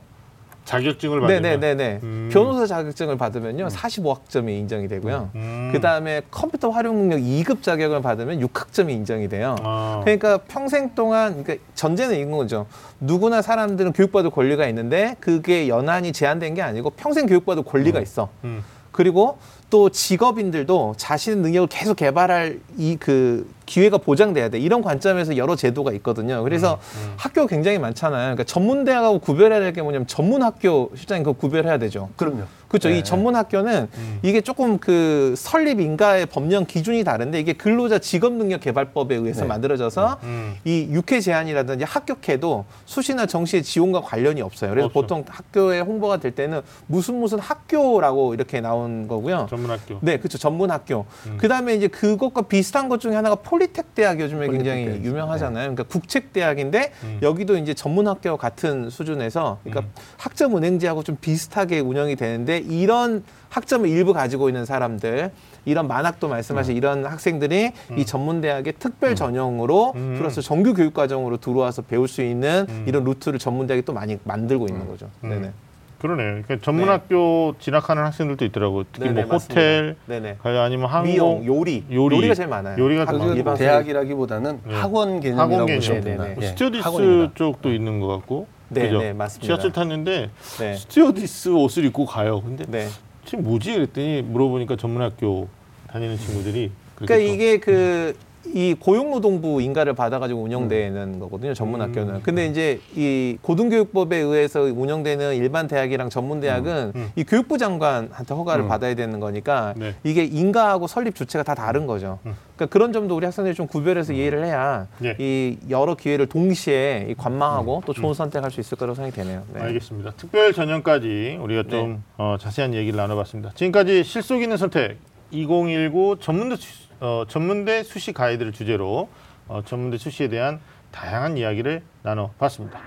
[0.67, 1.99] 자격증을 받으면 네네네네.
[2.03, 2.29] 음.
[2.31, 5.29] 변호사 자격증을 받으면요 45학점이 인정이 되고요.
[5.35, 5.69] 음.
[5.71, 9.55] 그 다음에 컴퓨터 활용 능력 2급 자격을 받으면 6학점이 인정이 돼요.
[9.63, 10.01] 아.
[10.03, 12.67] 그러니까 평생 동안 그러니까 전제는 이건 거죠.
[12.99, 18.27] 누구나 사람들은 교육받을 권리가 있는데 그게 연한이 제한된 게 아니고 평생 교육받을 권리가 있어.
[18.43, 18.61] 음.
[18.91, 19.37] 그리고
[19.69, 24.57] 또 직업인들도 자신의 능력을 계속 개발할 이 그 기회가 보장돼야 돼.
[24.57, 26.41] 이런 관점에서 여러 제도가 있거든요.
[26.43, 28.21] 그래서 음, 학교가 굉장히 많잖아요.
[28.35, 32.09] 그러니까 전문 대학하고 구별해야 될 게 뭐냐면 전문 학교 실장님 그거 구별해야 되죠.
[32.15, 32.43] 그럼요.
[32.69, 32.89] 그렇죠.
[32.89, 32.97] 네.
[32.99, 34.19] 이 전문 학교는 음.
[34.23, 39.47] 이게 조금 그 설립 인가의 법령 기준이 다른데 이게 근로자 직업 능력 개발법에 의해서 네.
[39.47, 40.55] 만들어져서 음.
[40.65, 44.71] 이 육회 제한이라든지 합격해도 수시나 정시의 지원과 관련이 없어요.
[44.71, 44.99] 그래서 없죠.
[45.01, 49.47] 보통 학교에 홍보가 될 때는 무슨 무슨 학교라고 이렇게 나온 거고요.
[49.49, 49.97] 전문 학교.
[50.01, 50.37] 네, 그렇죠.
[50.37, 51.05] 전문 학교.
[51.27, 51.37] 음.
[51.37, 55.09] 그다음에 이제 그것과 비슷한 것 중에 하나가 폴리텍 대학 요즘에 폴리텍 굉장히 대학이죠.
[55.09, 55.75] 유명하잖아요.
[55.75, 57.19] 그러니까 국책 대학인데 음.
[57.21, 59.91] 여기도 이제 전문 학교와 같은 수준에서 그러니까 음.
[60.17, 65.31] 학점 은행제하고 좀 비슷하게 운영이 되는데 이런 학점을 일부 가지고 있는 사람들
[65.65, 70.15] 이런 만학도 말씀하신 이런 학생들이 이 전문 대학의 특별 전형으로 음.
[70.17, 72.85] 플러스 정규 교육 과정으로 들어와서 배울 수 있는 음.
[72.87, 75.09] 이런 루트를 전문 대학이 또 많이 만들고 있는 거죠.
[75.23, 75.29] 음.
[75.29, 75.51] 네네.
[75.99, 76.27] 그러네요.
[76.43, 78.83] 그러니까 전문학교 진학하는 학생들도 있더라고요.
[78.91, 79.37] 특히 네네, 뭐.
[79.37, 80.37] 호텔, 네네.
[80.43, 82.15] 가요 아니면 항공, 미용, 요리, 요리.
[82.17, 82.77] 요리 가 제일 많아요.
[82.77, 83.05] 요리가.
[83.35, 84.75] 일반 대학이라기보다는 네.
[84.75, 85.79] 학원 개념이라고 학원 개념.
[85.79, 86.39] 보시면 네, 됩니다.
[86.39, 86.47] 네.
[86.47, 87.33] 스튜어디스 학원입니다.
[87.33, 88.47] 쪽도 있는 것 같고.
[88.69, 88.99] 네, 그죠?
[88.99, 89.45] 네, 맞습니다.
[89.47, 90.29] 지하철 탔는데
[90.59, 90.75] 네.
[90.75, 92.41] 스튜어디스 옷을 입고 가요.
[92.41, 92.87] 근데 네.
[93.25, 93.73] 지금 뭐지?
[93.73, 95.47] 그랬더니 물어보니까 전문학교
[95.87, 98.15] 다니는 친구들이 그러니까 또- 이게 그
[98.53, 102.15] 이 고용노동부 인가를 받아가지고 운영되는 거거든요 전문 학교는.
[102.15, 102.19] 음.
[102.23, 107.11] 근데 이제 이 고등교육법에 의해서 운영되는 일반 대학이랑 전문 대학은 음.
[107.15, 108.67] 이 교육부 장관한테 허가를 음.
[108.67, 109.95] 받아야 되는 거니까 네.
[110.03, 112.19] 이게 인가하고 설립 주체가 다 다른 거죠.
[112.25, 112.35] 음.
[112.55, 115.15] 그러니까 그런 점도 우리 학생들이 좀 구별해서 이해를 해야 예.
[115.19, 119.43] 이 여러 기회를 동시에 이 관망하고 또 좋은 선택할 수 있을 거라고 생각이 되네요.
[119.53, 119.59] 네.
[119.59, 119.65] 음.
[119.65, 120.11] 알겠습니다.
[120.17, 123.51] 특별 전형까지 우리가 좀 어, 자세한 얘기를 나눠봤습니다.
[123.53, 124.97] 지금까지 실속 있는 선택
[125.31, 129.09] 2019 전문대 수, 어, 전문대 수시 가이드를 주제로
[129.47, 130.59] 어, 전문대 수시에 대한
[130.91, 132.79] 다양한 이야기를 나눠봤습니다.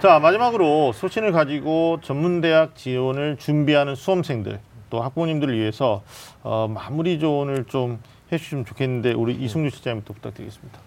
[0.00, 6.02] 자 마지막으로 소신을 가지고 전문대학 지원을 준비하는 수험생들 또 학부모님들을 위해서
[6.42, 10.78] 어, 마무리 조언을 좀 해주시면 좋겠는데 우리 이승주 실장님부터 부탁드리겠습니다.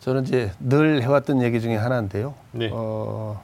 [0.00, 2.34] 저는 이제 늘 해왔던 얘기 중에 하나인데요.
[2.52, 2.68] 네.
[2.72, 3.42] 어,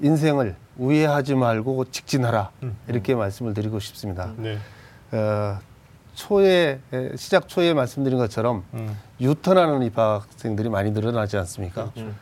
[0.00, 2.76] 인생을 우회하지 말고 직진하라 음.
[2.88, 4.32] 이렇게 말씀을 드리고 싶습니다.
[4.36, 4.58] 네.
[5.12, 5.58] 어,
[6.14, 8.96] 초에 에, 시작 초에 말씀드린 것처럼 음.
[9.20, 11.90] 유턴하는 입학생들이 많이 늘어나지 않습니까?
[11.96, 12.14] 음.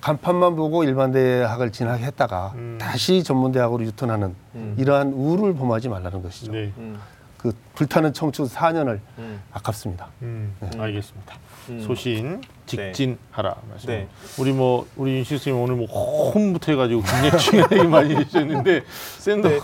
[0.00, 2.78] 간판만 보고 일반 대학을 진학했다가 음.
[2.80, 4.74] 다시 전문 대학으로 유턴하는 음.
[4.78, 6.52] 이러한 우를 범하지 말라는 것이죠.
[6.52, 6.72] 네.
[6.76, 7.00] 음.
[7.38, 9.40] 그 불타는 청춘 4년을 음.
[9.50, 10.08] 아깝습니다.
[10.20, 11.34] 음, 알겠습니다.
[11.70, 11.80] 음.
[11.80, 13.86] 소신 직진하라 말씀.
[13.86, 14.08] 네.
[14.38, 15.86] 우리 뭐 우리 윤실 선생님 오늘 뭐
[16.32, 18.82] 홈부터 해가지고 굉장히 중요한 얘기 많이 해주셨는데
[19.18, 19.58] 쌤도 네.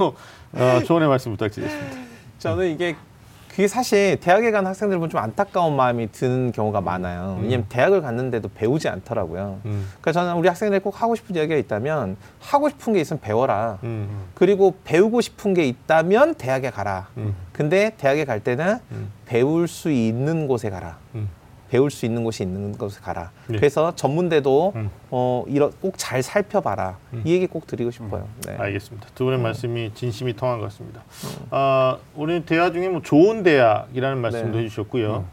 [0.62, 2.05] 어, 조언의 말씀 부탁드리겠습니다.
[2.46, 2.94] 저는 이게
[3.48, 7.38] 그게 사실 대학에 간 학생들 보면 좀 안타까운 마음이 드는 경우가 많아요.
[7.40, 9.60] 왜냐면 대학을 갔는데도 배우지 않더라고요.
[9.64, 13.78] 음, 그러니까 저는 우리 학생들이 꼭 하고 싶은 이야기가 있다면 하고 싶은 게 있으면 배워라.
[13.82, 17.08] 음, 그리고 배우고 싶은 게 있다면 대학에 가라.
[17.16, 20.98] 음, 근데 대학에 갈 때는 음, 배울 수 있는 곳에 가라.
[21.76, 21.86] 음.
[21.86, 23.30] 배울 수 있는 곳이 있는 곳에 가라.
[23.48, 23.58] 네.
[23.58, 24.90] 그래서 전문대도 음.
[25.10, 26.96] 어 이런 꼭 잘 살펴봐라.
[27.12, 27.22] 음.
[27.24, 28.26] 이 얘기 꼭 드리고 싶어요.
[28.46, 28.56] 네.
[28.58, 29.08] 알겠습니다.
[29.14, 31.02] 두 분의 말씀이 진심이 통한 것 같습니다.
[31.24, 31.46] 음.
[31.50, 34.64] 아, 우리 대학 중에 뭐 좋은 대학이라는 말씀도 네.
[34.64, 35.24] 해주셨고요.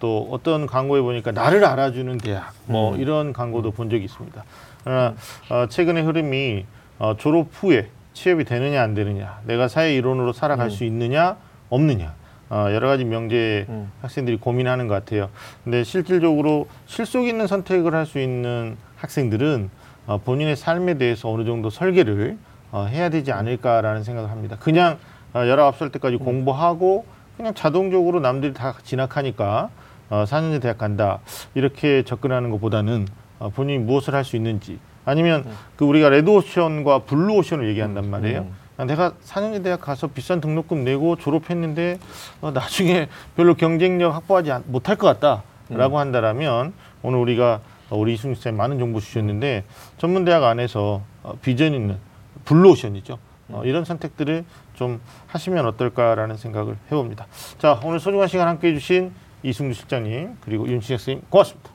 [0.00, 3.00] 또 어떤 광고에 보니까 나를 알아주는 대학 뭐 음.
[3.00, 4.44] 이런 광고도 본 적이 있습니다.
[4.82, 5.14] 그러나
[5.48, 6.64] 어, 최근의 흐름이
[6.98, 10.70] 어, 졸업 후에 취업이 되느냐 안 되느냐, 내가 사회 일원으로 살아갈 음.
[10.70, 11.36] 수 있느냐
[11.70, 12.14] 없느냐.
[12.52, 13.90] 어, 여러 가지 명제 음.
[14.02, 15.30] 학생들이 고민하는 것 같아요.
[15.64, 19.70] 근데 실질적으로 실속 있는 선택을 할 수 있는 학생들은
[20.06, 22.36] 어, 본인의 삶에 대해서 어느 정도 설계를
[22.70, 24.56] 어, 해야 되지 않을까라는 생각을 합니다.
[24.60, 24.98] 그냥
[25.32, 27.06] 어, 19살 때까지 공부하고
[27.38, 29.70] 그냥 자동적으로 남들이 다 진학하니까
[30.10, 31.20] 어, 4년제 대학 간다
[31.54, 33.06] 이렇게 접근하는 것보다는
[33.38, 35.46] 어, 본인이 무엇을 할 수 있는지 아니면
[35.76, 38.46] 그 우리가 레드 오션과 블루 오션을 얘기한단 말이에요.
[38.82, 38.84] 음.
[38.84, 41.98] 아, 내가 4년제 대학 가서 비싼 등록금 내고 졸업했는데
[42.40, 46.72] 어, 나중에 별로 경쟁력 확보하지 않- 못할 것 같다라고 한다라면
[47.02, 47.60] 오늘 우리가
[47.90, 49.64] 어, 우리 이승훈 씨님 많은 정보 주셨는데
[49.98, 51.98] 전문 대학 안에서 어, 비전 있는
[52.44, 53.18] 블루오션이죠.
[53.50, 57.26] 어, 이런 선택들을 좀 하시면 어떨까라는 생각을 해봅니다.
[57.58, 59.12] 자 오늘 소중한 시간 함께 해주신
[59.42, 61.70] 이승주 실장님 그리고 윤신혁 선생님 고맙습니다.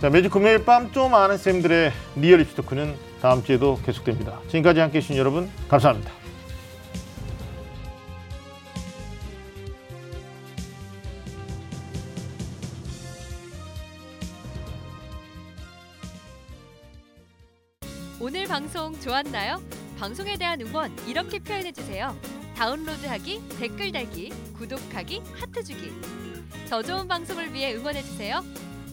[0.00, 4.40] 자 매주 금요일 밤 좀 아는 쌤들의 리얼 입시 토크는 다음 주에도 계속됩니다.
[4.48, 6.18] 지금까지 함께해 주신 여러분 감사합니다.
[18.48, 19.62] 방송 좋았나요?
[19.98, 22.16] 방송에 대한 응원 이렇게 표현해 주세요.
[22.56, 25.92] 다운로드하기, 댓글 달기, 구독하기, 하트 주기.
[26.68, 28.42] 더 좋은 방송을 위해 응원해 주세요.